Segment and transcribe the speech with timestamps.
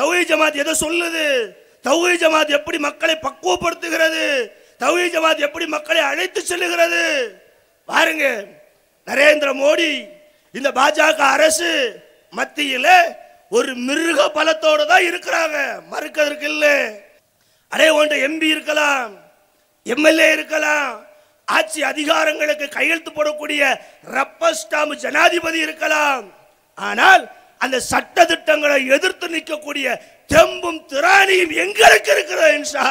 [0.00, 1.24] தௌஹீத் ஜமாத் எதை சொல்லுது?
[1.86, 4.24] தௌஹீத் ஜமாத் எப்படி மக்களை பக்குவப்படுத்துகிறது?
[4.82, 7.02] தௌஹீத் ஜமாத் எப்படி மக்களை அழைத்து செல்லுகிறது?
[7.84, 8.24] பாருங்க
[9.06, 9.92] நரேந்திர மோடி
[10.52, 11.72] இந்த பாஜக அரசு
[12.30, 12.92] மத்தியில்
[13.48, 15.56] ஒரு மிருக பலத்தோடு தான் இருக்கிறாங்க.
[15.92, 16.76] மறுக்கிறதுக்கு இல்லை.
[17.68, 19.12] அதே ஒன்று எம்பி இருக்கலாம்
[19.82, 21.06] எம்எல்ஏ இருக்கலாம்
[21.44, 23.62] ஆட்சி அதிகாரங்களுக்கு கையெழுத்து போடக்கூடிய
[24.16, 26.24] ரப்பர் ஸ்டாம்பு ஜனாதிபதி இருக்கலாம்.
[26.74, 27.22] ஆனால்
[27.64, 29.86] அந்த சட்ட திட்டங்களை எதிர்த்து நிற்கக்கூடிய
[30.32, 32.84] தெம்பும் திராணியும் எங்களுக்கு இருக்கிறது இன்ஷா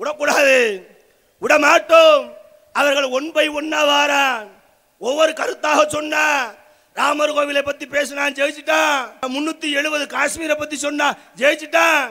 [0.00, 0.58] விடக்கூடாது.
[1.42, 2.22] விட மாட்டோம்
[2.80, 4.44] அவர்கள் ஒன் பை ஒன்னா வாரான்.
[5.06, 6.24] ஒவ்வொரு கருத்தாக சொன்னா
[6.98, 8.98] ராமர் கோவிலை பத்தி பேசினான் ஜெயிச்சிட்டான்.
[9.34, 11.06] முன்னூத்தி எழுபது காஷ்மீரை பத்தி சொன்னா
[11.40, 12.04] ஜெயிச்சிட்டான்.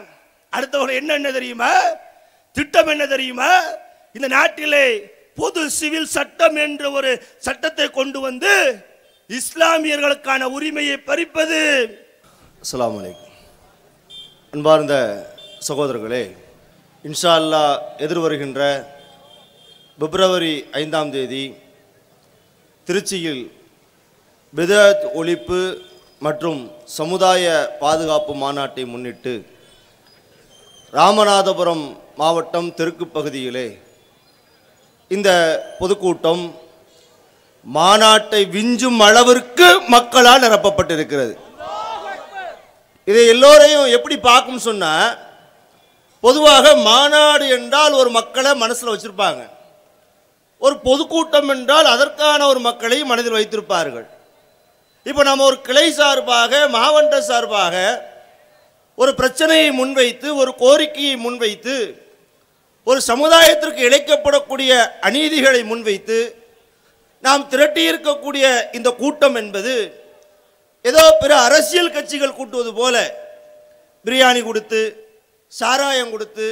[0.56, 1.72] அடுத்தவர்கள் என்ன என்ன தெரியுமா?
[2.56, 3.52] திட்டம் என்ன தெரியுமா?
[4.18, 4.86] இந்த நாட்டிலே
[5.40, 7.12] பொது சிவில் சட்டம் என்ற ஒரு
[7.46, 8.52] சட்டத்தை கொண்டு வந்து
[9.30, 11.60] இஸ்லாமியர்களுக்கான உரிமையை பறிப்பது.
[12.64, 13.30] அஸ்லாம் அலைக்கும்.
[14.54, 14.96] அன்பார்ந்த
[15.68, 16.24] சகோதரர்களே
[17.06, 17.64] இன்ஷா அல்லா
[18.06, 18.62] எதிர்வருகின்ற
[20.00, 21.46] பிப்ரவரி ஐந்தாம் தேதி
[22.88, 23.44] திருச்சியில்
[24.54, 25.60] பிதத் ஒழிப்பு
[26.22, 26.62] மற்றும்
[26.98, 27.44] சமுதாய
[27.80, 29.34] பாதுகாப்பு மாநாட்டை முன்னிட்டு
[30.94, 31.86] ராமநாதபுரம்
[32.18, 33.68] மாவட்டம் தெற்கு பகுதியிலே
[35.12, 35.30] இந்த
[35.80, 36.44] பொதுக்கூட்டம்
[37.66, 41.34] மாநாட்டை விஞ்சும் அளவிற்கு மக்களால் நிரப்பப்பட்டிருக்கிறது.
[43.10, 45.18] இதை எல்லோரையும் எப்படி பார்க்கும் சொன்னால்
[46.20, 49.42] பொதுவாக மாநாடு என்றால் ஒரு மக்களை மனசில் வச்சுருப்பாங்க.
[50.58, 54.06] ஒரு பொதுக்கூட்டம் என்றால் அதற்கான ஒரு மக்களை மனதில் வைத்திருப்பார்கள்.
[55.06, 57.76] இப்போ நம்ம ஒரு கிளை சார்பாக மாவட்ட சார்பாக
[58.98, 61.76] ஒரு பிரச்சனையை முன்வைத்து ஒரு கோரிக்கையை முன்வைத்து
[62.88, 64.72] ஒரு சமுதாயத்திற்கு இழைக்கப்படக்கூடிய
[65.08, 66.18] அநீதிகளை முன்வைத்து
[67.24, 69.76] நாம் திரட்டியிருக்கக்கூடிய இந்த கூட்டம் என்பது
[70.86, 72.96] ஏதோ பிற அரசியல் கட்சிகள் கூட்டுவது போல.
[74.06, 74.82] பிரியாணி கொடுத்து
[75.52, 76.48] சாராயம் கொடுத்து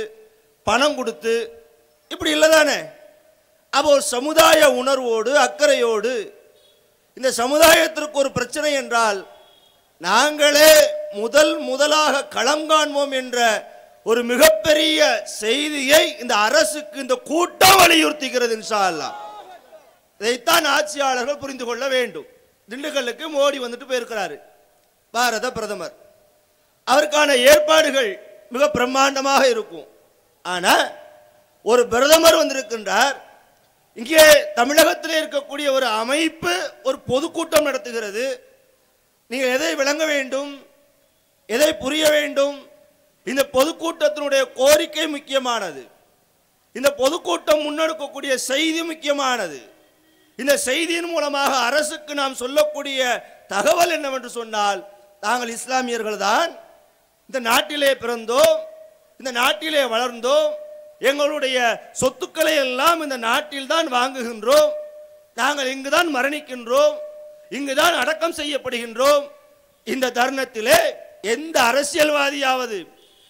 [0.68, 1.34] பணம் கொடுத்து
[2.12, 2.78] இப்படி இல்லை தானே?
[3.74, 6.14] அப்போ ஒரு சமுதாய உணர்வோடு அக்கறையோடு
[7.18, 9.20] இந்த சமுதாயத்திற்கு ஒரு பிரச்சனை என்றால்
[10.02, 10.72] நாங்களே
[11.14, 13.38] முதல் முதலாக களம் காண்போம் என்ற
[14.06, 15.00] ஒரு மிகப்பெரிய
[15.40, 19.10] செய்தியை இந்த அரசுக்கு இந்த கூட்டம் வலியுறுத்துகிறது இன்ஷா அல்லா
[20.22, 22.28] இதைத்தான் ஆட்சியாளர்கள் புரிந்து கொள்ள வேண்டும்.
[22.70, 24.38] திண்டுக்கல்லுக்கு மோடி வந்துட்டு போயிருக்கிறாரு
[25.12, 25.96] பாரத பிரதமர்.
[26.88, 28.12] அவருக்கான ஏற்பாடுகள்
[28.50, 29.88] மிக பிரம்மாண்டமாக இருக்கும்.
[30.42, 30.86] ஆனால்
[31.64, 33.16] ஒரு பிரதமர் வந்திருக்கின்றார்.
[33.94, 34.24] இங்கே
[34.54, 36.54] தமிழகத்தில் இருக்கக்கூடிய ஒரு அமைப்பு
[36.84, 38.26] ஒரு பொதுக்கூட்டம் நடத்துகிறது.
[39.28, 40.52] நீங்கள் எதை விளங்க வேண்டும்?
[41.46, 42.58] எதை புரிய வேண்டும்?
[43.24, 45.84] இந்த பொதுக்கூட்டத்தினுடைய கோரிக்கை முக்கியமானது.
[46.74, 49.60] இந்த பொதுக்கூட்டம் முன்னெடுக்கக்கூடிய செய்தி முக்கியமானது.
[50.40, 53.02] இந்த செய்தியின் மூலமாக அரசுக்கு நாம் சொல்லக்கூடிய
[53.48, 54.82] தகவல் என்னவென்று சொன்னால்
[55.22, 56.52] நாங்கள் இஸ்லாமியர்கள் தான்
[57.26, 58.58] இந்த நாட்டிலே பிறந்தோம்
[59.20, 60.50] இந்த நாட்டிலே வளர்ந்தோம்
[61.00, 61.58] எங்களுடைய
[61.92, 64.72] சொத்துக்களை எல்லாம் இந்த நாட்டில் தான் வாங்குகின்றோம்.
[65.36, 66.96] நாங்கள் இங்குதான் மரணிக்கின்றோம்
[67.50, 69.24] இங்குதான் அடக்கம் செய்யப்படுகின்றோம்.
[69.84, 70.80] இந்த தருணத்திலே
[71.22, 72.80] எந்த அரசியல்வாதியாவது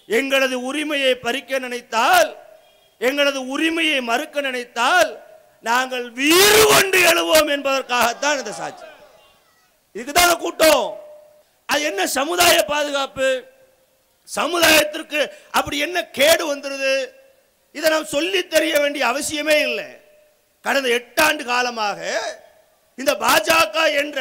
[0.10, 2.38] எங்களது உரிமையை பறிக்க நினைத்தால்
[3.02, 5.12] எங்களது உரிமையை மறுக்க நினைத்தால்
[5.64, 8.86] நாங்கள் வீறு கொண்டு எழுவோம் என்பதற்காகத்தான் இந்த சாட்சி.
[9.96, 10.86] இதுக்குதான் கூட்டம்.
[11.66, 13.44] அது என்ன சமுதாய பாதுகாப்பு?
[14.26, 15.20] சமுதாயத்திற்கு
[15.52, 16.94] அப்படி என்ன கேடு வந்துருது?
[17.72, 19.90] இதை நாம் சொல்லி தெரிய வேண்டிய அவசியமே இல்லை.
[20.62, 22.00] கடந்த எட்டாண்டு காலமாக
[22.98, 24.20] இந்த பாஜக என்ற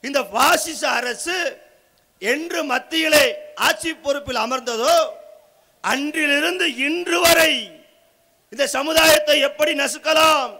[0.00, 1.38] இந்த பாசிச அரசு
[2.18, 3.24] என்று மத்தியிலே
[3.54, 4.94] ஆட்சி பொறுப்பில் அமர்ந்ததோ
[5.80, 7.52] அன்றிலிருந்து இன்று வரை
[8.52, 10.52] இந்த சமுதாயத்தை எப்படி நசுக்கலாம்?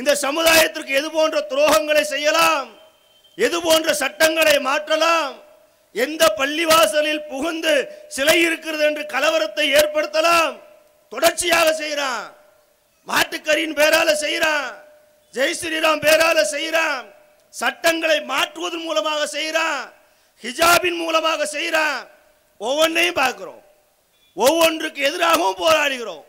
[0.00, 2.68] இந்த சமுதாயத்திற்கு எது போன்ற துரோகங்களை செய்யலாம்?
[3.38, 5.34] எது போன்ற சட்டங்களை மாற்றலாம்?
[5.94, 7.74] எந்த பள்ளிவாசலில் புகுந்து
[8.16, 10.54] சிலை இருக்கிறது என்று கலவரத்தை ஏற்படுத்தலாம்?
[11.12, 12.24] தொடர்ச்சியாக செய்கிறான்
[13.08, 14.68] மாட்டுக்கரியின் பேரால செய்கிறான்
[15.34, 17.04] ஜெய் ஸ்ரீராம் பேரால செய்கிறான்
[17.54, 19.82] சட்டங்களை மாற்றுவதன் மூலமாக செய்கிறான்
[20.44, 22.00] ஹிஜாபின் மூலமாக செய்கிறான்
[22.60, 23.62] ஒவ்வொன்றையும் பார்க்கிறோம்.
[24.36, 26.24] ஒவ்வொன்றுக்கு எதிராகவும் போராடுகிறோம்.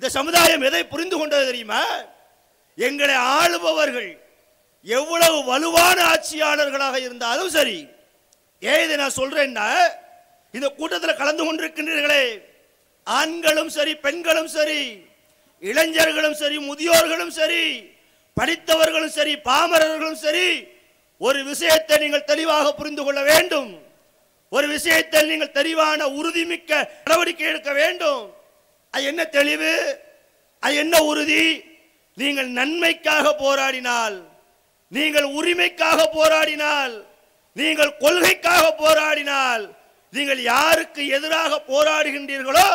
[0.00, 1.80] இந்த சமுதாயம் எதை புரிந்து கொண்டது தெரியுமா?
[2.86, 4.10] எங்களை ஆளுபவர்கள்
[4.86, 7.76] எவ்வளவு வலுவான ஆட்சியாளர்களாக இருந்தாலும் சரி.
[8.62, 9.66] ஏன் இதை நான் சொல்றேன்னா
[10.56, 12.24] இந்த கூட்டத்தில் கலந்து கொண்டிருக்கின்றீர்களே.
[13.06, 14.80] ஆண்களும் சரி பெண்களும் சரி
[15.58, 17.62] இளைஞர்களும் சரி முதியோர்களும் சரி
[18.36, 20.48] படித்தவர்களும் சரி பாமரர்களும் சரி
[21.18, 23.70] ஒரு விஷயத்தை நீங்கள் தெளிவாக புரிந்து கொள்ள வேண்டும்.
[24.48, 26.70] ஒரு விஷயத்தில் நீங்கள் தெளிவான உறுதிமிக்க
[27.04, 28.22] நடவடிக்கை எடுக்க வேண்டும்.
[28.94, 29.72] அது என்ன தெளிவு?
[30.62, 31.44] அது என்ன உறுதி?
[32.16, 34.16] நீங்கள் நன்மைக்காக போராடினால்
[34.92, 36.94] நீங்கள் உரிமைக்காக போராடினால்
[37.56, 39.64] நீங்கள் கொள்கைக்காக போராடினால்
[40.12, 42.68] நீங்கள் யாருக்கு எதிராக போராடுகின்றீர்களோ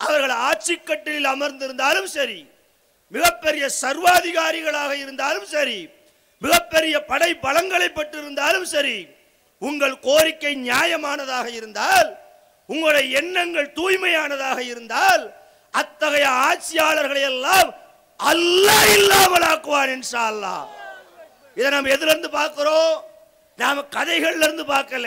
[0.00, 2.40] அவர்கள் ஆட்சி கட்டிலில் அமர்ந்திருந்தாலும் சரி
[3.12, 5.78] மிகப்பெரிய சர்வாதிகாரிகளாக இருந்தாலும் சரி
[6.42, 8.96] மிகப்பெரிய படை பலங்களை பெற்றிருந்தாலும் சரி
[9.62, 12.10] உங்கள் கோரிக்கை நியாயமானதாக இருந்தால்
[12.68, 15.24] உங்களுடைய எண்ணங்கள் தூய்மையானதாக இருந்தால்
[15.74, 17.70] அத்தகைய ஆட்சியாளர்களை எல்லாம்
[18.20, 20.64] அல்லாஹ் இல்லாமல் ஆக்குவார் இன்ஷா அல்லாஹ்
[21.56, 22.92] இதை நம்ம எதுல இருந்து பார்க்கிறோம்?
[23.58, 25.06] நாம கதைகள்ல இருந்து பார்க்கல.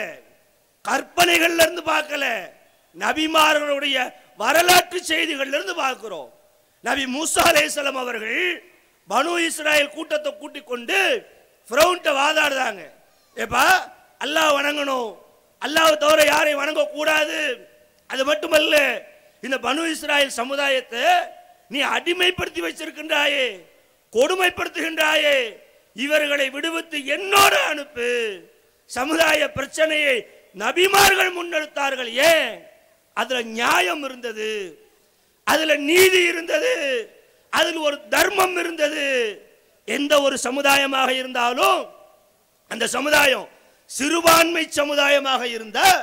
[0.84, 2.24] கற்பனைகள்ல இருந்து பார்க்கல.
[2.96, 3.96] நபிமார்களுடைய
[4.42, 6.28] வரலாற்று செய்திகள்ல இருந்து பார்க்கிறோம்.
[6.84, 8.40] நபி மூசா அலைஹிஸ்ஸலாம் அவர்கள்
[9.10, 10.98] பனு இஸ்ராயல் கூட்டத்தை கூட்டிக் கொண்டு
[11.68, 12.82] ஃபிரௌன்ட்ட வாதாடுறாங்க
[13.36, 13.64] ஏப்பா
[14.20, 15.10] அல்லாஹ் வணங்கணும்.
[15.62, 17.38] அல்லாஹ் தவிர யாரையும் வணங்க கூடாது
[18.10, 18.74] அது மட்டுமல்ல
[19.46, 21.04] இந்த பனு இஸ்ராயல் சமுதாயத்தை
[21.70, 23.46] நீ அடிமைப்படுத்தி வச்சிருக்கின்றாயே
[24.12, 25.36] கொடுமைப்படுத்துகின்றாயே
[25.96, 28.08] இவர்களை விடுவித்து என்னோட அனுப்பு.
[28.90, 30.16] சமுதாய பிரச்சனையை
[30.56, 32.50] நபிமார்கள் முன்னெடுத்தார்கள் ஏன்?
[33.16, 34.50] அதுல நியாயம் இருந்தது
[35.46, 36.72] அதுல நீதி இருந்தது
[37.52, 39.04] அதில் ஒரு தர்மம் இருந்தது.
[39.88, 41.80] எந்த ஒரு சமுதாயமாக இருந்தாலும்
[42.70, 43.46] அந்த சமுதாயம்
[43.90, 46.00] சிறுபான்மை சமுதாயமாக இருந்தால்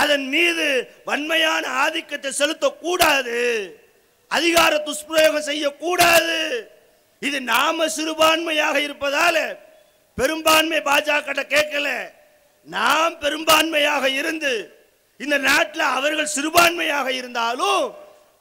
[0.00, 0.66] அதன் மீது
[1.08, 3.38] வன்மையான ஆதிக்கத்தை செலுத்தக்கூடாது.
[4.36, 6.38] அதிகார துஷ்பிரயோகம் செய்யக்கூடாது.
[7.28, 9.36] இது நாம சிறுபான்மையாக இருப்பதால
[10.18, 11.88] பெரும்பான்மை பாஜக கேட்கல.
[12.76, 14.52] நாம் பெரும்பான்மையாக இருந்து
[15.24, 17.84] இந்த நாட்டில் அவர்கள் சிறுபான்மையாக இருந்தாலும்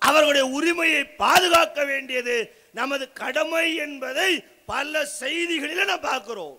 [0.07, 2.35] அவர்களுடைய உரிமையை பாதுகாக்க வேண்டியது
[2.79, 4.31] நமது கடமை என்பதை
[4.71, 6.55] பல செய்திகளில் நாம் பார்க்கிறோம்.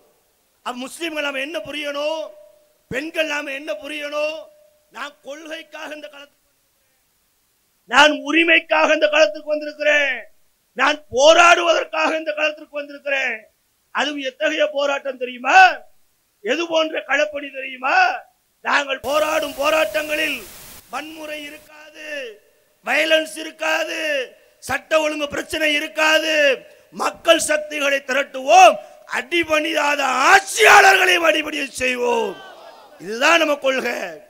[0.83, 2.23] முஸ்லீம்கள் நாம் நாம என்ன புரியணும்?
[2.91, 4.37] பெண்கள் நாம என்ன புரியணும்?
[4.91, 6.37] நான் கொள்கைக்காக இந்த களத்துக்கு
[7.85, 10.27] நான் உரிமைக்காக இந்த களத்துக்கு வந்திருக்கிறேன்.
[10.73, 13.47] நான் போராடுவதற்காக இந்த களத்திற்கு வந்திருக்கிறேன்.
[13.91, 15.77] அதுவும் எத்தகைய போராட்டம் தெரியுமா?
[16.41, 18.19] எது போன்ற களப்பணி தெரியுமா?
[18.61, 20.43] நாங்கள் போராடும் போராட்டங்களில்
[20.89, 22.41] வன்முறை இருக்காது
[22.85, 26.65] வயலன்ஸ் இருக்காது சட்ட ஒழுங்கு பிரச்சனை இருக்காது.
[26.91, 28.75] மக்கள் சக்திகளை திரட்டுவோம்.
[29.13, 32.35] அடிபணியாத ஆட்சியாளர்களை அடிபடிய செய்வோம்.
[32.99, 34.27] இதுதான் நம்ம கொள்கை.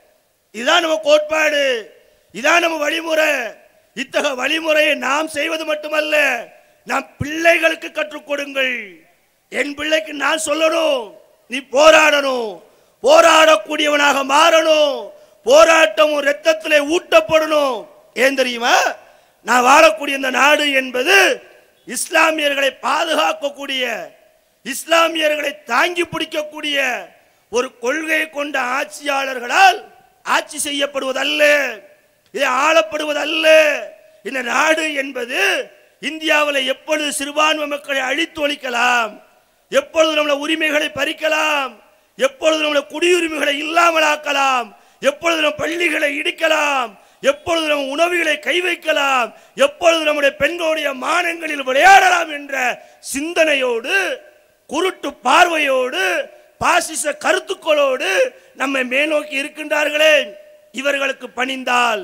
[0.52, 1.94] இதுதான் நம்ம கோட்பாடு.
[2.32, 3.28] இதான் நம்ம வழிமுறை.
[3.94, 6.46] இத்தகைய வழிமுறையை நாம் செய்வது மட்டுமல்ல
[6.84, 9.00] நாம் பிள்ளைகளுக்கு கற்றுக் கொடுங்கள்.
[9.48, 11.14] என் பிள்ளைக்கு நான் சொல்லணும்
[11.48, 12.62] நீ போராடணும்.
[13.02, 15.10] போராடக்கூடியவனாக மாறணும்.
[15.44, 17.86] போராட்டமும் ரத்தத்தில் ஊட்டப்படணும்.
[18.14, 18.76] ஏன் தெரியுமா?
[19.44, 21.42] நான் வாழக்கூடிய இந்த நாடு என்பது
[21.86, 24.08] இஸ்லாமியர்களை பாதுகாக்கக்கூடிய
[24.64, 27.08] இஸ்லாமியர்களை தாங்கி பிடிக்கக்கூடிய
[27.50, 29.89] ஒரு கொள்கையை கொண்ட ஆட்சியாளர்களால்
[30.30, 31.42] ஆட்சி செய்யப்படுவதல்ல.
[32.34, 33.46] இது ஆளப்படுவதல்ல.
[34.24, 35.40] இந்த நாடு என்பது
[36.02, 39.12] இந்தியாவில் எப்பொழுது சிறுபான்மை மக்களை அழித்து ஒழிக்கலாம்
[39.72, 41.72] எப்பொழுது நம்மள உரிமைகளை பறிக்கலாம்
[42.18, 44.68] எப்பொழுது நம்மள குடியுரிமைகளை இல்லாமலாக்கலாம்
[45.02, 46.90] எப்பொழுது நம் பள்ளிகளை இடிக்கலாம்
[47.22, 52.54] எப்பொழுது நம் உணவுகளை கை வைக்கலாம் எப்பொழுது நம்முடைய பெண்களுடைய மானங்களில் விளையாடலாம் என்ற
[53.12, 53.94] சிந்தனையோடு
[54.70, 56.04] குருட்டு பார்வையோடு
[56.60, 58.08] பாசிச கருத்துக்களோடு
[58.54, 60.32] நம்மை மேல்நோக்கி இருக்கின்றார்களே.
[60.72, 62.02] இவர்களுக்கு பணிந்தால்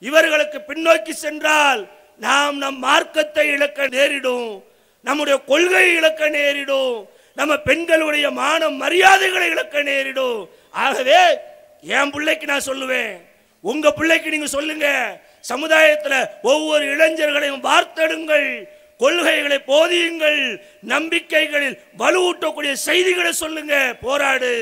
[0.00, 4.64] இவர்களுக்கு பின்னோக்கி சென்றால் நாம் நம் மார்க்கத்தை இழக்க நேரிடும்.
[5.02, 7.08] நம்முடைய கொள்கையை இழக்க நேரிடும்.
[7.34, 10.48] நம்ம பெண்களுடைய மானம் மரியாதைகளை இழக்க நேரிடும்.
[10.70, 11.36] ஆகவே
[11.82, 13.16] என் பிள்ளைக்கு நான் சொல்லுவேன்.
[13.60, 15.20] உங்க பிள்ளைக்கு நீங்க சொல்லுங்க.
[15.40, 18.68] சமுதாயத்தில் ஒவ்வொரு இளைஞர்களையும் வார்த்தெடுங்கள்.
[18.98, 20.40] கொள்கைகளை போதியுங்கள்
[20.88, 24.52] நம்பிக்கைகளில் வலுவூட்டக்கூடிய செய்திகளை சொல்லுங்க போராடு.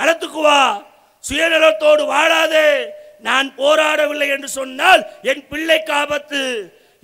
[0.00, 0.60] களத்துக்கு வா
[1.28, 2.68] சுயநலத்தோடு வாழாதே.
[3.20, 6.42] நான் போராடவில்லை என்று சொன்னால் என் பிள்ளைக்கு ஆபத்து.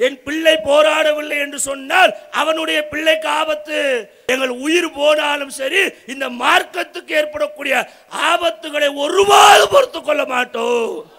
[0.07, 3.79] என் பிள்ளை போராடவில்லை என்று சொன்னால் அவனுடைய பிள்ளைக்கு ஆபத்து.
[4.27, 7.75] எங்கள் உயிர் போனாலும் சரி இந்த மார்க்கத்துக்கு ஏற்படக்கூடிய
[8.31, 11.11] ஆபத்துகளை ஒருவாறு பொறுத்து கொள்ள மாட்டோம்.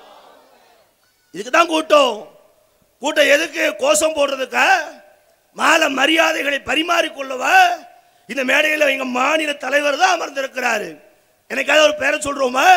[1.33, 2.15] இதுக்கு தான் கூட்டம்.
[3.01, 3.75] கூட்டம் எதுக்கு?
[3.75, 4.67] கோஷம் போடுறதுக்கா?
[5.55, 7.55] மால மரியாதைகளை பரிமாறிக்கொள்ளவா?
[8.27, 10.97] இந்த மேடையில் எங்க மாநில தலைவர் தான் அமர்ந்திருக்கிறாரு.
[11.49, 12.67] எனக்காவது ஒரு பேரை சொல்றோமா?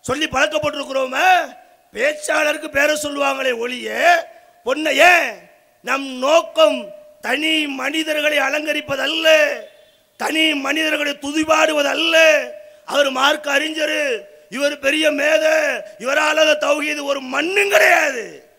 [0.00, 1.56] சொல்லி பழக்கப்பட்டிருக்கிறோமா?
[1.92, 3.88] பேச்சாளருக்கு பேரை சொல்லுவாங்களே ஒளிய
[4.64, 5.10] பொன்ன
[5.82, 9.28] நம் நோக்கம் தனி மனிதர்களை அலங்கரிப்பதல்ல
[10.16, 12.16] தனி மனிதர்களை துதிபாடுவதல்ல.
[12.86, 15.44] அவர் மார்க்க அறிஞர் இவர் பெரிய மேத
[15.98, 18.50] இவரால் தௌஹீது ஒரு மண்ணும் கிடையாது.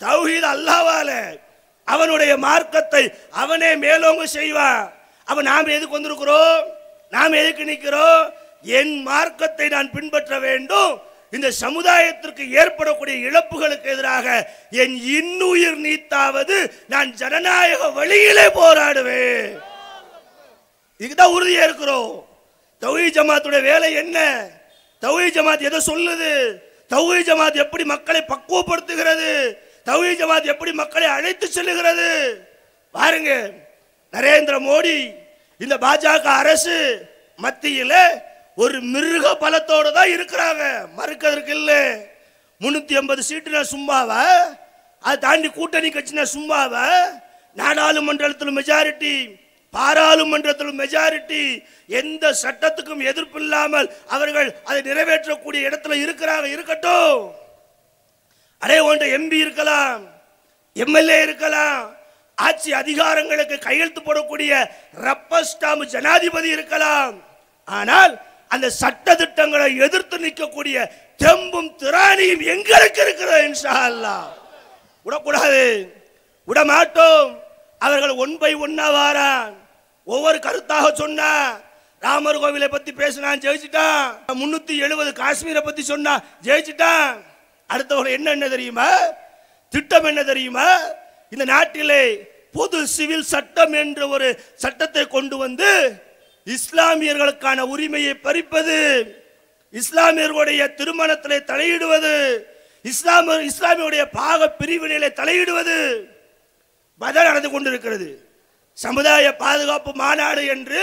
[0.00, 1.38] தௌஹீது அல்லாவால
[1.84, 4.92] அவனுடைய மார்க்கத்தை அவனே மேலோங்க செய்வான்.
[5.24, 6.62] அவன் நாம் எதுக்கு வந்திருக்கிறோம்?
[7.10, 8.32] நாம் எதுக்கு நிற்கிறோம்?
[8.62, 11.00] என் மார்க்கத்தை நான் பின்பற்ற வேண்டும்.
[11.30, 19.58] இந்த சமுதாயத்திற்கு ஏற்படக்கூடிய இழப்புகளுக்கு எதிராக என் இன்னுயிர் நீத்தாவது நான் ஜனநாயக வழியிலே போராடுவேன்.
[20.98, 22.28] இதுதான் உறுதியா இருக்கிறோம்.
[22.80, 24.48] தௌஹி ஜமாத்துடைய வேலை என்ன?
[25.02, 26.58] தௌஹி ஜமாத் எதை சொல்லுது?
[26.90, 29.56] தௌஹி ஜமாத் எப்படி மக்களை பக்குவப்படுத்துகிறது?
[29.86, 32.38] தௌஹீ ஜமாத் எப்படி மக்களை அழைத்து செல்லுகிறது?
[32.90, 33.50] பாருங்க
[34.12, 35.14] நரேந்திர மோடி
[35.58, 37.08] இந்த பாஜக அரசு
[37.42, 37.94] மத்தியில
[38.54, 40.88] ஒரு மிருக பலத்தோட தான் இருக்கிறாங்க.
[40.96, 41.72] மறுக்கிறதுக்கு இல்ல.
[42.60, 44.54] முன்னூத்தி ஐம்பது சீட்டுனா சும்மாவா?
[45.00, 47.18] அதை தாண்டி கூட்டணி கட்சினா சும்மாவா?
[47.54, 57.41] நாடாளுமன்றத்தில் மெஜாரிட்டி பாராளுமன்றத்தில் மெஜாரிட்டி எந்த சட்டத்துக்கும் எதிர்ப்பு இல்லாமல் அவர்கள் அதை நிறைவேற்றக்கூடிய இடத்துல இருக்கிறாங்க இருக்கட்டும்.
[58.64, 60.02] அடே ஒன்ற எம்பி இருக்கலாம்
[60.82, 61.80] எம்எல்ஏ இருக்கலாம்
[62.38, 64.52] ஆட்சி அதிகாரங்களுக்கு கையெழுத்து போடக்கூடிய
[65.06, 67.14] ரப்பர் ஸ்டாம்பு ஜனாதிபதி இருக்கலாம்.
[67.68, 68.12] ஆனால்
[68.54, 70.76] அந்த சட்ட திட்டங்களை எதிர்த்து நிற்கக்கூடிய
[71.22, 74.30] தெம்பும் திராணியும் எங்களுக்கு இருக்கிறது இன்ஷா விடக்கூடாது
[75.06, 75.64] விடக்கூடாது
[76.48, 77.30] விடமாட்டோம்.
[77.86, 79.52] அவர்கள் ஒன் பை ஒன்னா வாரான்.
[80.12, 81.30] ஒவ்வொரு கருத்தாக சொன்னா
[82.02, 84.06] ராமர் கோவிலை பத்தி பேசினான் ஜெயிச்சிட்டான்.
[84.40, 86.14] முன்னூத்தி எழுபது காஷ்மீரை பத்தி சொன்னா
[86.46, 87.12] ஜெயிச்சிட்டான்.
[87.72, 88.88] அடுத்தவர்கள் என்ன என்ன தெரியுமா?
[89.72, 90.68] திட்டம் என்ன தெரியுமா?
[91.30, 92.02] இந்த நாட்டிலே
[92.52, 95.70] பொது சிவில் சட்டம் என்ற ஒரு சட்டத்தை கொண்டு வந்து
[96.46, 98.78] இஸ்லாமியர்களுக்கான உரிமையை பறிப்பது
[99.74, 102.14] இஸ்லாமியர்களுடைய திருமணத்திலே தலையிடுவது
[102.84, 105.78] இஸ்லாம இஸ்லாமியுடைய பாக பிரிவினையிலே தலையிடுவது
[106.98, 108.08] பதில் நடந்து கொண்டிருக்கிறது.
[108.78, 110.82] சமுதாய பாதுகாப்பு மாநாடு என்று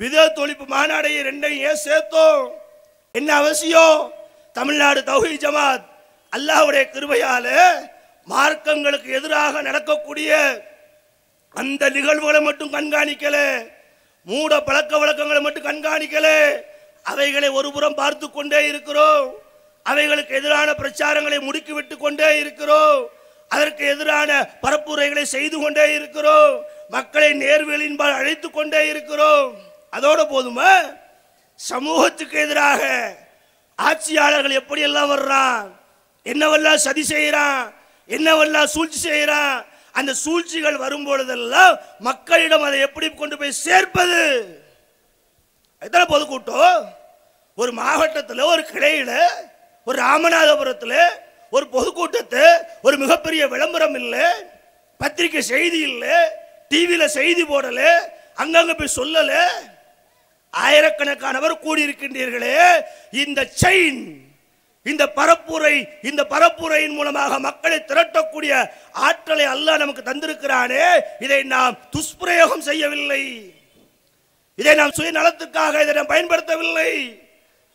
[0.00, 2.44] வித தொழிப்பு மாநாடை ரெண்டையும் ஏன் சேர்த்தோம்?
[3.14, 4.12] என்ன அவசியம்?
[4.52, 5.84] தமிழ்நாடு தௌஹி ஜமாத்
[6.36, 7.48] அல்லாவுடைய கிருபையால
[8.28, 10.30] மார்க்கங்களுக்கு எதிராக நடக்கக்கூடிய
[11.54, 13.66] அந்த நிகழ்வுகளை மட்டும் கண்காணிக்கல
[14.24, 16.50] மூட பழக்க வழக்கங்களை மட்டும் கண்காணிக்கல.
[17.02, 19.34] அவைகளை ஒருபுறம் பார்த்து கொண்டே இருக்கிறோம்.
[19.82, 23.08] அவைகளுக்கு எதிரான பிரச்சாரங்களை முடுக்கி விட்டு கொண்டே இருக்கிறோம்.
[23.48, 26.64] அதற்கு எதிரான பரப்புரைகளை செய்து கொண்டே இருக்கிறோம்.
[26.88, 29.56] மக்களை நேர்வெளியின்பால் அழைத்து கொண்டே இருக்கிறோம்.
[29.92, 31.00] அதோட போதுமா?
[31.54, 33.12] சமூகத்துக்கு எதிராக
[33.76, 35.81] ஆட்சியாளர்கள் எப்படியெல்லாம் வர்றான்?
[36.26, 37.62] என்னவெல்லாம் சதி செய்கிறான்?
[38.08, 39.56] என்னவெல்லாம் சூழ்ச்சி செய்கிறான்?
[39.98, 41.74] அந்த சூழ்ச்சிகள் வரும் பொழுதெல்லாம்
[42.08, 44.20] மக்களிடம் அதை எப்படி கொண்டு போய் சேர்ப்பது?
[45.82, 46.78] எத்தனை பொதுக்கூட்டம்
[47.58, 49.16] ஒரு மாவட்டத்தில் ஒரு கிளையில்
[49.86, 50.98] ஒரு ராமநாதபுரத்தில்
[51.52, 52.44] ஒரு பொதுக்கூட்டத்தை
[52.86, 54.26] ஒரு மிகப்பெரிய விளம்பரம் இல்லை
[55.00, 56.16] பத்திரிக்கை செய்தி இல்லை
[56.70, 57.90] டிவியில் செய்தி போடலை
[58.42, 59.42] அங்கங்கே போய் சொல்லலை.
[60.54, 62.56] ஆயிரக்கணக்கானவர் கூடியிருக்கின்றீர்களே
[63.22, 64.02] இந்த செயின்
[64.84, 71.00] இந்த பரப்புரை இந்த பரப்புரையின் மூலமாக மக்களை திரட்டக்கூடிய ஆற்றலை அல்ல நமக்கு தந்திருக்கிறானே.
[71.20, 73.54] இதை நாம் துஷ்பிரயோகம் செய்யவில்லை.
[74.56, 77.20] இதை நாம் சுயநலத்துக்காக இதை நாம் பயன்படுத்தவில்லை.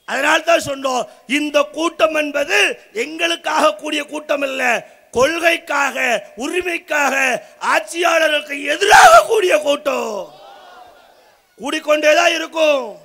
[0.06, 9.58] அதனால் தான் சொன்னோம் இந்த கூட்டம் என்பது எங்களுக்காக கூடிய கூட்டம் அல்ல கொள்கைக்காக உரிமைக்காக ஆட்சியாளர்களுக்கு எதிராக கூடிய
[9.58, 10.34] கூட்டம்.
[11.62, 12.98] கூடிக்கொண்டேதான் இருக்கும்.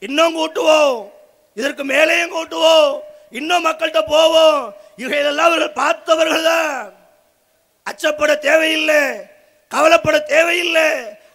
[0.00, 1.10] இன்னும் கூட்டுவோம்.
[1.54, 3.08] இதற்கு மேலேயும் கூட்டுவோம்.
[3.30, 4.76] இன்னும் மக்கள்கிட்ட போவோம்.
[4.96, 6.92] இவைகளெல்லாம் அவர்கள் பார்த்தவர்கள் தான்.
[7.90, 9.16] அச்சப்பட தேவையில்லை.
[9.68, 10.88] கவலைப்பட தேவையில்லை.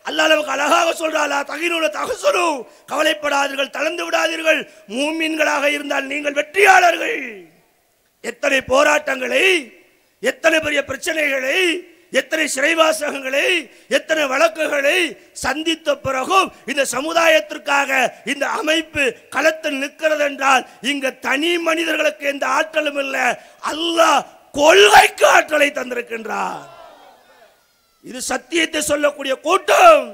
[0.06, 4.68] அல்லா நமக்கு அழகாக சொல்றாளா தகினோட தகசலும் கவலைப்படாதீர்கள் தளர்ந்து விடாதீர்கள்.
[4.88, 7.46] மூமின்களாக இருந்தால் நீங்கள் வெற்றியாளர்கள்.
[8.22, 9.74] எத்தனை போராட்டங்களை
[10.20, 11.58] எத்தனை பெரிய பிரச்சனைகளை
[12.14, 13.48] எத்தனை சிறைவாசகங்களை
[13.90, 14.98] எத்தனை வழக்குகளை
[15.34, 17.92] சந்தித்த பிறகும் இந்த சமுதாயத்திற்காக
[18.26, 23.26] இந்த அமைப்பு களத்தில் நிற்கிறது என்றால் இங்க தனி மனிதர்களுக்கு எந்த ஆற்றலும் இல்லை.
[23.72, 24.22] அல்லாஹ்
[24.56, 26.64] கொள்கைக்கு ஆற்றலை தந்திருக்கின்றார்
[28.06, 30.06] இது சத்தியத்தை சொல்லக்கூடிய கூட்டம்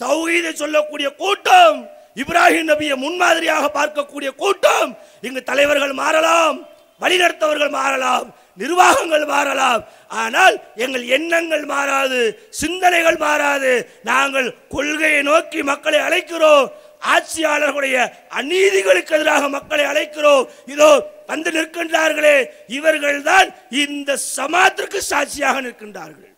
[0.00, 1.78] தௌஹீதை சொல்லக்கூடிய கூட்டம்
[2.22, 4.90] இப்ராஹிம் நபியை முன்மாதிரியாக பார்க்கக்கூடிய கூட்டம்.
[5.22, 6.56] இங்கு தலைவர்கள் மாறலாம்
[7.00, 9.84] வழிநடத்தவர்கள் மாறலாம் நிர்வாகங்கள் மாறலாம்.
[10.08, 13.90] ஆனால் எங்கள் எண்ணங்கள் மாறாது சிந்தனைகள் மாறாது.
[14.02, 16.70] நாங்கள் கொள்கையை நோக்கி மக்களை அழைக்கிறோம்.
[17.12, 20.48] ஆட்சியாளர்களுடைய அநீதிகளுக்கு எதிராக மக்களை அழைக்கிறோம்.
[20.66, 20.90] இதோ
[21.26, 22.48] வந்து நிற்கின்றார்களே.
[22.68, 26.36] இவர்கள்தான் இந்த சமாத்திற்கு சாட்சியாக நிற்கின்றார்கள்.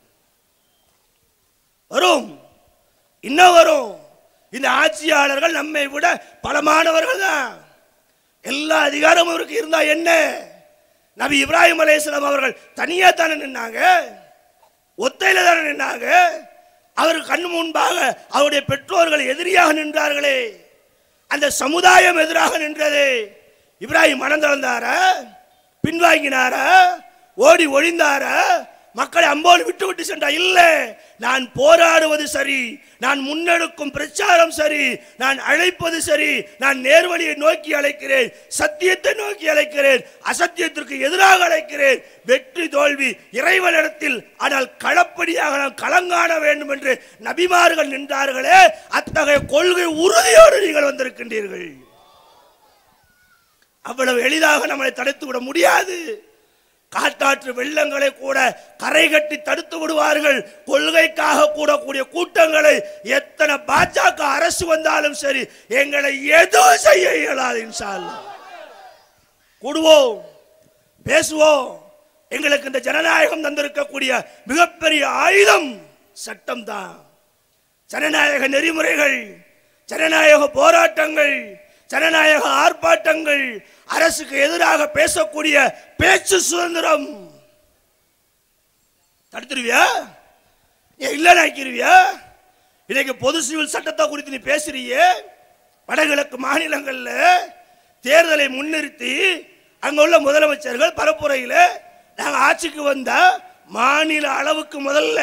[1.87, 2.41] வரும்.
[3.21, 4.01] இன்னும் வரும்.
[4.51, 6.07] இந்த ஆட்சியாளர்கள் நம்மை விட
[6.43, 7.63] பலமானவர்கள் தான்
[8.43, 10.11] எல்லா அதிகாரமும் அவருக்கு இருந்தா என்ன?
[11.15, 13.81] நபி இப்ராஹிம் அலைஹிஸ்ஸலாம் அவர்கள் தனியா தானே நின்னாங்க?
[14.99, 16.07] ஒத்தையில தானே நின்னாங்க?
[16.95, 20.51] அவர் கண் முன்பாக அவருடைய பெற்றோர்கள் எதிரியாக நின்றார்களே.
[21.29, 23.07] அந்த சமுதாயம் எதிராக நின்றது.
[23.81, 24.97] இப்ராஹிம் மனம் திறந்தாரா?
[25.85, 26.65] பின்வாங்கினாரா?
[27.35, 28.37] ஓடி ஒழிந்தாரா?
[28.95, 30.69] மக்களை அம்போடு விட்டு விட்டு சென்றா இல்லை
[31.21, 32.59] நான் போராடுவது சரி
[33.05, 34.85] நான் முன்னெடுக்கும் பிரச்சாரம் சரி
[35.17, 36.31] நான் அழைப்பது சரி
[36.63, 45.59] நான் நேர்வழியை நோக்கி அழைக்கிறேன் சத்தியத்தை நோக்கி அழைக்கிறேன் அசத்தியத்திற்கு எதிராக அழைக்கிறேன் வெற்றி தோல்வி இறைவனிடத்தில் ஆனால் களப்படியாக
[45.63, 48.61] நாம் களங்காண வேண்டும் என்று நபிமார்கள் நின்றார்களே
[49.01, 51.67] அத்தகைய கொள்கை உறுதியோடு நீங்கள் வந்திருக்கின்றீர்கள்.
[53.85, 55.99] அவ்வளவு எளிதாக நம்மளை தடுத்து விட முடியாது.
[56.95, 58.39] காட்டாற்று வெள்ளங்களை கூட
[58.83, 60.39] கரை கட்டி தடுத்து விடுவார்கள்.
[60.71, 62.75] கொள்கைக்காக கூடக்கூடிய கூட்டங்களை
[63.19, 65.43] எத்தனை பாஜக அரசு வந்தாலும் சரி
[65.83, 67.93] எங்களை எதுவும் செய்ய இயலாது இன்ஷா
[69.65, 70.13] கூடுவோம்
[71.07, 71.67] பேசுவோம்.
[72.33, 74.13] எங்களுக்கு இந்த ஜனநாயகம் தந்திருக்கக்கூடிய
[74.51, 75.69] மிகப்பெரிய ஆயுதம்
[76.25, 76.95] சட்டம் தான்
[77.91, 79.19] ஜனநாயக நெறிமுறைகள்
[79.89, 81.35] ஜனநாயக போராட்டங்கள்
[81.87, 87.33] ஜனநாயக ஆர்ப்பாட்டங்கள் அரசுக்கு எதிராக பேசக்கூடிய பேச்சு சுதந்திரம்.
[89.33, 89.83] தடுத்துருவியா?
[90.99, 91.95] ஏன் இல்லைன்னு ஆக்கிருவியா?
[92.87, 95.05] இன்னைக்கு பொது சிவில் சட்டத்தை குறித்து நீ பேசுறியே.
[95.87, 97.51] வடகிழக்கு மாநிலங்களில்
[98.03, 99.15] தேர்தலை முன்னிறுத்தி
[99.81, 101.81] அங்குள்ள முதலமைச்சர்கள் பரப்புரையில்
[102.17, 105.21] நாங்கள் ஆட்சிக்கு வந்தால் மாநில அளவுக்கு முதல்ல.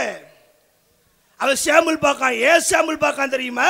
[1.38, 3.70] அவன் சாம்பிள் பார்க்கான் ஏன் சாம்பிள் பார்க்கான் தெரியுமா?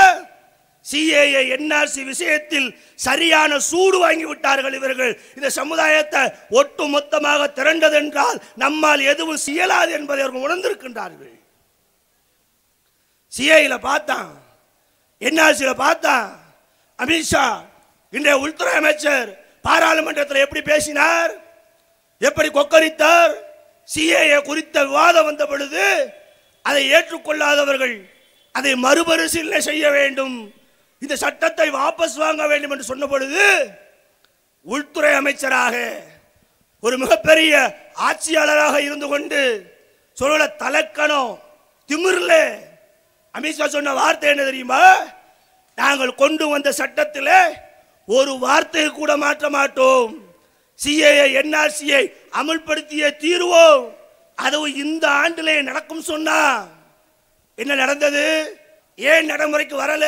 [0.90, 2.68] சிஏஏ என்ஆர்சி விஷயத்தில்
[3.06, 5.14] சரியான சூடு வாங்கி விட்டார்கள் இவர்கள்.
[5.38, 6.22] இந்த சமுதாயத்தை
[6.60, 11.36] ஒட்டு மொத்தமாக திரண்டதென்றால் நம்மால் எதுவும் செய்யலாது என்பதை அவர்கள் உணர்ந்திருக்கின்றார்கள்.
[13.34, 14.32] சிஏல பார்த்தான்.
[15.28, 16.30] என்ஆர்சியில் பார்த்தான்.
[17.04, 17.46] அமித்ஷா
[18.14, 19.30] இன்றைய உள்துறை அமைச்சர்
[19.68, 21.32] பாராளுமன்றத்தில் எப்படி பேசினார்?
[22.22, 23.34] எப்படி கொக்கரித்தார்?
[23.94, 25.86] சிஏஏ குறித்த விவாதம் வந்த பொழுது
[26.66, 27.96] அதை ஏற்றுக்கொள்ளாதவர்கள்
[28.56, 30.36] அதை மறுபரிசீலனை செய்ய வேண்டும்.
[31.02, 33.76] இந்த சட்டத்தை வாபஸ் வாங்க வேண்டும் என்று சொன்ன பொழுது
[34.62, 35.76] உள்துறை அமைச்சராக
[36.80, 37.54] ஒரு மிகப்பெரிய
[37.94, 39.42] ஆட்சியாளராக இருந்து கொண்டு
[40.14, 41.40] சொல்ல தலக்கணம்
[41.90, 42.34] திமிர்ல
[43.36, 44.84] அமித்ஷா சொன்ன வார்த்தை என்ன தெரியுமா?
[45.76, 47.58] நாங்கள் கொண்டு வந்த சட்டத்தில்
[48.06, 50.14] ஒரு வார்த்தை கூட மாற்ற மாட்டோம்.
[50.84, 53.84] சிஏஏ என்ஆர்சியை அமல்படுத்திய தீர்வோம்.
[54.36, 56.68] அதுவும் இந்த ஆண்டிலே நடக்கும் சொன்னா.
[57.56, 58.26] என்ன நடந்தது?
[58.96, 60.06] ஏன் நடைமுறைக்கு வரல?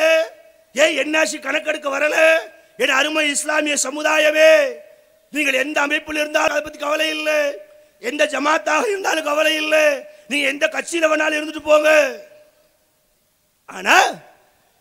[0.81, 2.17] ஏன் என்ஆர்சி கணக்கெடுக்க வரல?
[2.77, 4.51] என் அருமை இஸ்லாமிய சமுதாயமே
[5.33, 7.39] நீங்கள் எந்த அமைப்பில் இருந்தாலும் அதை பத்தி கவலை இல்லை.
[8.09, 9.85] எந்த ஜமாத்தாக இருந்தாலும் கவலை இல்லை.
[10.27, 11.91] நீங்கள் எந்த கட்சியில வேணாலும் இருந்துட்டு போங்க.
[13.65, 13.97] ஆனா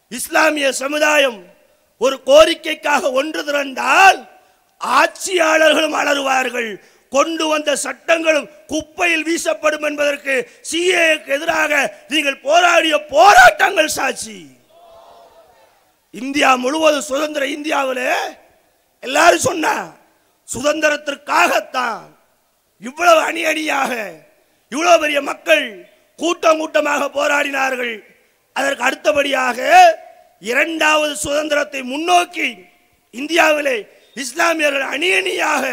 [0.08, 1.38] இஸ்லாமிய சமுதாயம்
[1.98, 4.18] ஒரு கோரிக்கைக்காக ஒன்று திரண்டால்
[4.80, 6.70] ஆட்சியாளர்களும் அலறுவார்கள்.
[7.12, 10.34] கொண்டு வந்த சட்டங்களும் குப்பையில் வீசப்படும் என்பதற்கு
[10.70, 11.72] சிஏக்கு எதிராக
[12.12, 14.38] நீங்கள் போராடிய போராட்டங்கள் சாட்சி.
[16.20, 18.06] இந்தியா முழுவதும் சுதந்திர இந்தியாவில்
[19.02, 19.66] எல்லாரும் சொன்ன
[20.48, 22.02] சுதந்திரத்திற்காகத்தான்
[22.82, 23.92] இவ்வளவு அணி அணியாக
[24.72, 25.64] இவ்வளவு பெரிய மக்கள்
[26.18, 27.94] கூட்டம் கூட்டமாக போராடினார்கள்.
[28.56, 29.58] அதற்கு அடுத்தபடியாக
[30.50, 32.48] இரண்டாவது சுதந்திரத்தை முன்னோக்கி
[33.14, 33.76] இந்தியாவிலே
[34.22, 35.64] இஸ்லாமியர்கள் அணி அணியாக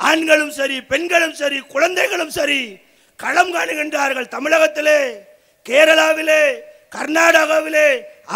[0.00, 2.60] ஆண்களும் சரி பெண்களும் சரி குழந்தைகளும் சரி
[3.18, 4.32] களம் காணுகின்றார்கள்.
[4.34, 4.98] தமிழகத்திலே
[5.66, 6.42] கேரளாவிலே
[6.96, 7.88] கர்நாடகாவிலே